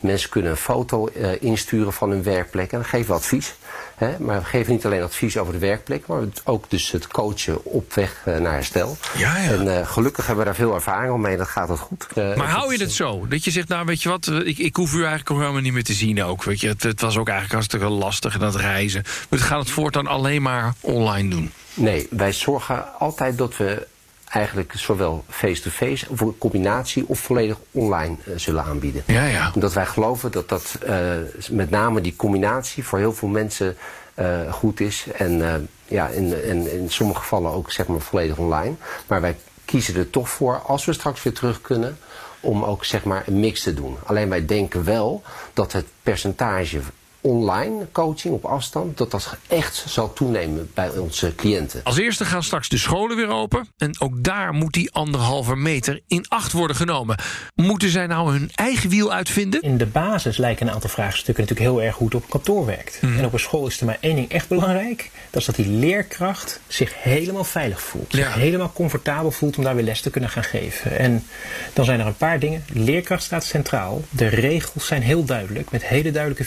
Mensen 0.00 0.30
kunnen 0.30 0.50
een 0.50 0.56
foto 0.56 1.06
insturen 1.40 1.92
van 1.92 2.10
hun 2.10 2.22
werkplek 2.22 2.72
en 2.72 2.78
dan 2.78 2.88
geven 2.88 3.06
we 3.06 3.12
advies. 3.12 3.54
Hè? 3.98 4.18
Maar 4.18 4.38
we 4.38 4.44
geven 4.44 4.72
niet 4.72 4.84
alleen 4.84 5.02
advies 5.02 5.36
over 5.38 5.52
de 5.52 5.58
werkplek, 5.58 6.06
maar 6.06 6.20
ook 6.44 6.64
dus 6.68 6.90
het 6.90 7.06
coachen 7.06 7.64
op 7.64 7.94
weg 7.94 8.22
uh, 8.28 8.36
naar 8.36 8.52
herstel. 8.52 8.96
Ja, 9.16 9.38
ja. 9.38 9.50
En 9.50 9.64
uh, 9.64 9.86
gelukkig 9.86 10.26
hebben 10.26 10.44
we 10.44 10.50
daar 10.50 10.60
veel 10.60 10.74
ervaring 10.74 11.12
om 11.12 11.20
mee 11.20 11.32
en 11.32 11.38
dat 11.38 11.48
gaat 11.48 11.68
het 11.68 11.78
goed. 11.78 12.14
maar 12.14 12.48
hou 12.50 12.72
je 12.72 12.80
het 12.80 12.92
zo? 12.92 13.26
Dat 13.28 13.44
je 13.44 13.50
zegt, 13.50 13.68
nou 13.68 13.86
weet 13.86 14.02
je 14.02 14.08
wat, 14.08 14.26
ik, 14.44 14.58
ik 14.58 14.76
hoef 14.76 14.92
u 14.92 14.98
eigenlijk 14.98 15.28
helemaal 15.28 15.60
niet 15.60 15.72
meer 15.72 15.84
te 15.84 15.92
zien 15.92 16.22
ook. 16.22 16.44
Weet 16.44 16.60
je? 16.60 16.68
Het, 16.68 16.82
het 16.82 17.00
was 17.00 17.16
ook 17.16 17.28
eigenlijk 17.28 17.52
hartstikke 17.52 17.88
lastig 17.88 18.34
en 18.34 18.40
dat 18.40 18.54
reizen. 18.54 19.02
We 19.28 19.38
gaan 19.38 19.58
het 19.58 19.70
voortaan 19.70 20.06
alleen 20.06 20.42
maar 20.42 20.74
online 20.80 21.30
doen. 21.30 21.52
Nee, 21.74 22.06
wij 22.10 22.32
zorgen 22.32 22.98
altijd 22.98 23.38
dat 23.38 23.56
we 23.56 23.86
eigenlijk 24.28 24.72
zowel 24.76 25.24
face-to-face 25.28 26.06
of 26.08 26.20
een 26.20 26.38
combinatie 26.38 27.04
of 27.06 27.18
volledig 27.18 27.56
online 27.70 28.16
uh, 28.24 28.34
zullen 28.36 28.64
aanbieden. 28.64 29.02
Ja, 29.06 29.24
ja. 29.24 29.50
Omdat 29.54 29.72
wij 29.72 29.86
geloven 29.86 30.30
dat 30.30 30.48
dat 30.48 30.78
uh, 30.88 31.16
met 31.50 31.70
name 31.70 32.00
die 32.00 32.16
combinatie 32.16 32.84
voor 32.84 32.98
heel 32.98 33.12
veel 33.12 33.28
mensen 33.28 33.76
uh, 34.18 34.52
goed 34.52 34.80
is. 34.80 35.06
En 35.16 35.68
ja, 35.84 36.08
in, 36.08 36.44
in, 36.44 36.72
in 36.72 36.90
sommige 36.90 37.20
gevallen 37.20 37.52
ook 37.52 37.70
zeg 37.70 37.86
maar 37.86 38.00
volledig 38.00 38.38
online. 38.38 38.74
Maar 39.06 39.20
wij 39.20 39.36
kiezen 39.64 39.96
er 39.96 40.10
toch 40.10 40.28
voor, 40.28 40.58
als 40.58 40.84
we 40.84 40.92
straks 40.92 41.22
weer 41.22 41.32
terug 41.32 41.60
kunnen, 41.60 41.98
om 42.40 42.64
ook 42.64 42.84
zeg 42.84 43.04
maar 43.04 43.22
een 43.26 43.40
mix 43.40 43.62
te 43.62 43.74
doen. 43.74 43.96
Alleen 44.04 44.28
wij 44.28 44.46
denken 44.46 44.84
wel 44.84 45.22
dat 45.52 45.72
het 45.72 45.86
percentage 46.02 46.80
online 47.28 47.86
coaching 47.92 48.34
op 48.34 48.44
afstand, 48.44 48.98
dat 48.98 49.10
dat 49.10 49.36
echt 49.46 49.84
zal 49.86 50.12
toenemen 50.12 50.70
bij 50.74 50.90
onze 50.90 51.34
cliënten. 51.34 51.80
Als 51.84 51.98
eerste 51.98 52.24
gaan 52.24 52.42
straks 52.42 52.68
de 52.68 52.78
scholen 52.78 53.16
weer 53.16 53.28
open. 53.28 53.68
En 53.76 54.00
ook 54.00 54.24
daar 54.24 54.52
moet 54.52 54.72
die 54.72 54.92
anderhalve 54.92 55.56
meter 55.56 56.00
in 56.06 56.24
acht 56.28 56.52
worden 56.52 56.76
genomen. 56.76 57.18
Moeten 57.54 57.88
zij 57.88 58.06
nou 58.06 58.30
hun 58.32 58.50
eigen 58.54 58.90
wiel 58.90 59.12
uitvinden? 59.12 59.62
In 59.62 59.78
de 59.78 59.86
basis 59.86 60.36
lijken 60.36 60.66
een 60.66 60.72
aantal 60.72 60.90
vraagstukken 60.90 61.44
natuurlijk 61.44 61.70
heel 61.70 61.82
erg 61.86 61.94
goed 61.94 62.14
op 62.14 62.28
kantoor 62.28 62.66
werkt. 62.66 62.98
Mhm. 63.02 63.18
En 63.18 63.24
op 63.24 63.32
een 63.32 63.38
school 63.38 63.66
is 63.66 63.80
er 63.80 63.86
maar 63.86 63.98
één 64.00 64.16
ding 64.16 64.30
echt 64.30 64.48
belangrijk. 64.48 65.10
Dat 65.30 65.40
is 65.40 65.46
dat 65.46 65.56
die 65.56 65.68
leerkracht 65.68 66.60
zich 66.66 67.02
helemaal 67.02 67.44
veilig 67.44 67.82
voelt. 67.82 68.12
Zich 68.12 68.34
helemaal 68.34 68.72
comfortabel 68.72 69.30
voelt 69.30 69.56
om 69.56 69.64
daar 69.64 69.74
weer 69.74 69.84
les 69.84 70.00
te 70.00 70.10
kunnen 70.10 70.30
gaan 70.30 70.44
geven. 70.44 70.98
En 70.98 71.24
dan 71.72 71.84
zijn 71.84 72.00
er 72.00 72.06
een 72.06 72.16
paar 72.16 72.38
dingen. 72.38 72.64
Leerkracht 72.72 73.22
staat 73.22 73.44
centraal. 73.44 74.02
De 74.10 74.26
regels 74.26 74.86
zijn 74.86 75.02
heel 75.02 75.24
duidelijk. 75.24 75.70
Met 75.70 75.84
hele 75.84 76.10
duidelijke 76.10 76.44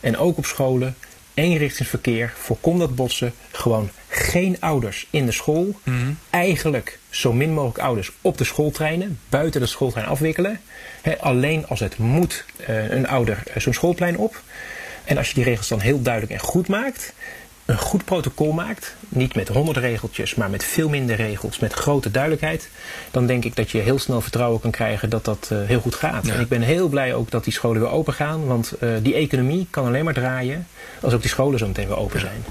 En 0.00 0.16
ook 0.16 0.38
op 0.38 0.46
scholen. 0.46 0.96
Eenrichtingsverkeer. 1.34 2.32
Voorkom 2.36 2.78
dat 2.78 2.94
botsen. 2.94 3.32
Gewoon 3.50 3.90
geen 4.08 4.56
ouders 4.60 5.06
in 5.10 5.26
de 5.26 5.32
school. 5.32 5.74
Eigenlijk 6.30 6.98
zo 7.10 7.32
min 7.32 7.52
mogelijk 7.52 7.78
ouders 7.78 8.12
op 8.20 8.38
de 8.38 8.44
schooltreinen. 8.44 9.18
Buiten 9.28 9.60
de 9.60 9.66
schooltrein 9.66 10.06
afwikkelen. 10.06 10.60
Alleen 11.20 11.66
als 11.66 11.80
het 11.80 11.98
moet 11.98 12.44
eh, 12.66 12.90
een 12.90 13.08
ouder 13.08 13.42
eh, 13.54 13.60
zo'n 13.60 13.72
schoolplein 13.74 14.16
op. 14.16 14.42
En 15.04 15.18
als 15.18 15.28
je 15.28 15.34
die 15.34 15.44
regels 15.44 15.68
dan 15.68 15.80
heel 15.80 16.02
duidelijk 16.02 16.32
en 16.32 16.38
goed 16.38 16.68
maakt. 16.68 17.12
Een 17.64 17.78
goed 17.78 18.04
protocol 18.04 18.52
maakt. 18.52 18.94
Niet 19.08 19.34
met 19.34 19.48
honderd 19.48 19.76
regeltjes, 19.76 20.34
maar 20.34 20.50
met 20.50 20.64
veel 20.64 20.88
minder 20.88 21.16
regels. 21.16 21.58
Met 21.58 21.72
grote 21.72 22.10
duidelijkheid. 22.10 22.68
Dan 23.10 23.26
denk 23.26 23.44
ik 23.44 23.56
dat 23.56 23.70
je 23.70 23.78
heel 23.78 23.98
snel 23.98 24.20
vertrouwen 24.20 24.60
kan 24.60 24.70
krijgen 24.70 25.10
dat 25.10 25.24
dat 25.24 25.48
eh, 25.52 25.58
heel 25.62 25.80
goed 25.80 25.94
gaat. 25.94 26.26
Ja. 26.26 26.34
En 26.34 26.40
ik 26.40 26.48
ben 26.48 26.62
heel 26.62 26.88
blij 26.88 27.14
ook 27.14 27.30
dat 27.30 27.44
die 27.44 27.52
scholen 27.52 27.80
weer 27.80 27.90
open 27.90 28.14
gaan. 28.14 28.46
Want 28.46 28.72
eh, 28.72 28.88
die 29.02 29.14
economie 29.14 29.66
kan 29.70 29.86
alleen 29.86 30.04
maar 30.04 30.14
draaien 30.14 30.66
als 31.00 31.12
ook 31.12 31.20
die 31.20 31.30
scholen 31.30 31.58
zo 31.58 31.66
meteen 31.66 31.88
weer 31.88 31.98
open 31.98 32.20
zijn. 32.20 32.44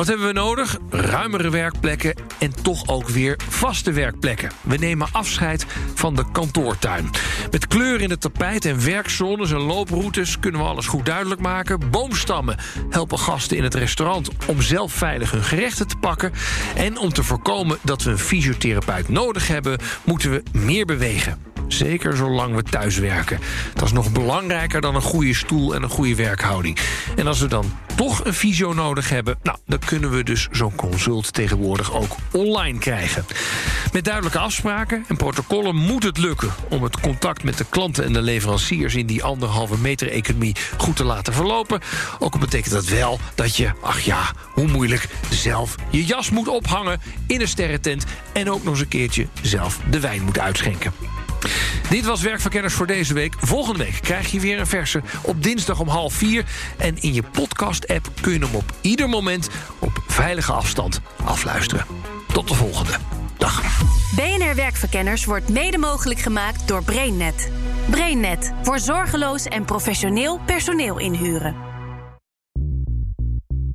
Wat 0.00 0.08
hebben 0.08 0.26
we 0.26 0.32
nodig? 0.32 0.76
Ruimere 0.90 1.50
werkplekken 1.50 2.14
en 2.38 2.62
toch 2.62 2.88
ook 2.88 3.08
weer 3.08 3.36
vaste 3.48 3.92
werkplekken. 3.92 4.50
We 4.60 4.76
nemen 4.76 5.08
afscheid 5.12 5.66
van 5.94 6.14
de 6.14 6.24
kantoortuin. 6.32 7.10
Met 7.50 7.66
kleur 7.66 8.00
in 8.00 8.10
het 8.10 8.20
tapijt 8.20 8.64
en 8.64 8.84
werkzones 8.84 9.50
en 9.50 9.60
looproutes 9.60 10.38
kunnen 10.38 10.60
we 10.60 10.66
alles 10.66 10.86
goed 10.86 11.06
duidelijk 11.06 11.40
maken. 11.40 11.90
Boomstammen 11.90 12.56
helpen 12.90 13.18
gasten 13.18 13.56
in 13.56 13.62
het 13.62 13.74
restaurant 13.74 14.28
om 14.46 14.62
zelf 14.62 14.92
veilig 14.92 15.30
hun 15.30 15.44
gerechten 15.44 15.86
te 15.86 15.96
pakken. 15.96 16.32
En 16.76 16.98
om 16.98 17.12
te 17.12 17.22
voorkomen 17.22 17.78
dat 17.82 18.02
we 18.02 18.10
een 18.10 18.18
fysiotherapeut 18.18 19.08
nodig 19.08 19.48
hebben, 19.48 19.78
moeten 20.04 20.30
we 20.30 20.42
meer 20.52 20.86
bewegen. 20.86 21.49
Zeker 21.72 22.16
zolang 22.16 22.54
we 22.54 22.62
thuis 22.62 22.98
werken. 22.98 23.38
Dat 23.74 23.84
is 23.84 23.92
nog 23.92 24.12
belangrijker 24.12 24.80
dan 24.80 24.94
een 24.94 25.02
goede 25.02 25.34
stoel 25.34 25.74
en 25.74 25.82
een 25.82 25.88
goede 25.88 26.14
werkhouding. 26.14 26.78
En 27.16 27.26
als 27.26 27.40
we 27.40 27.46
dan 27.46 27.72
toch 27.96 28.24
een 28.24 28.34
fysio 28.34 28.72
nodig 28.72 29.08
hebben, 29.08 29.38
nou, 29.42 29.58
dan 29.66 29.78
kunnen 29.78 30.10
we 30.10 30.22
dus 30.22 30.48
zo'n 30.50 30.74
consult 30.74 31.32
tegenwoordig 31.32 31.94
ook 31.94 32.16
online 32.32 32.78
krijgen. 32.78 33.24
Met 33.92 34.04
duidelijke 34.04 34.38
afspraken 34.38 35.04
en 35.08 35.16
protocollen 35.16 35.76
moet 35.76 36.02
het 36.02 36.18
lukken 36.18 36.50
om 36.68 36.82
het 36.82 37.00
contact 37.00 37.42
met 37.42 37.58
de 37.58 37.64
klanten 37.68 38.04
en 38.04 38.12
de 38.12 38.22
leveranciers 38.22 38.94
in 38.94 39.06
die 39.06 39.22
anderhalve 39.22 39.78
meter 39.78 40.10
economie 40.10 40.56
goed 40.76 40.96
te 40.96 41.04
laten 41.04 41.32
verlopen. 41.32 41.80
Ook 42.18 42.40
betekent 42.40 42.72
dat 42.72 42.84
wel 42.84 43.18
dat 43.34 43.56
je, 43.56 43.70
ach 43.80 44.00
ja, 44.00 44.32
hoe 44.52 44.66
moeilijk, 44.66 45.08
zelf 45.30 45.74
je 45.90 46.04
jas 46.04 46.30
moet 46.30 46.48
ophangen 46.48 47.00
in 47.26 47.40
een 47.40 47.48
sterrentent 47.48 48.04
en 48.32 48.50
ook 48.50 48.62
nog 48.62 48.72
eens 48.72 48.82
een 48.82 48.88
keertje 48.88 49.26
zelf 49.42 49.78
de 49.90 50.00
wijn 50.00 50.22
moet 50.22 50.38
uitschenken. 50.38 50.92
Dit 51.88 52.04
was 52.04 52.22
Werkverkenners 52.22 52.74
voor 52.74 52.86
deze 52.86 53.14
week. 53.14 53.34
Volgende 53.40 53.84
week 53.84 53.98
krijg 54.00 54.30
je 54.30 54.40
weer 54.40 54.58
een 54.58 54.66
verse 54.66 55.02
op 55.22 55.42
dinsdag 55.42 55.80
om 55.80 55.88
half 55.88 56.14
vier. 56.14 56.44
En 56.76 56.96
in 57.02 57.14
je 57.14 57.22
podcast-app 57.22 58.08
kun 58.20 58.32
je 58.32 58.38
hem 58.38 58.54
op 58.54 58.72
ieder 58.80 59.08
moment 59.08 59.48
op 59.78 60.02
veilige 60.06 60.52
afstand 60.52 61.00
afluisteren. 61.24 61.86
Tot 62.32 62.48
de 62.48 62.54
volgende. 62.54 62.92
Dag. 63.38 63.62
BNR 64.14 64.54
Werkverkenners 64.54 65.24
wordt 65.24 65.48
mede 65.48 65.78
mogelijk 65.78 66.20
gemaakt 66.20 66.68
door 66.68 66.84
BrainNet. 66.84 67.50
BrainNet 67.90 68.52
voor 68.62 68.78
zorgeloos 68.78 69.44
en 69.44 69.64
professioneel 69.64 70.40
personeel 70.46 70.98
inhuren. 70.98 71.69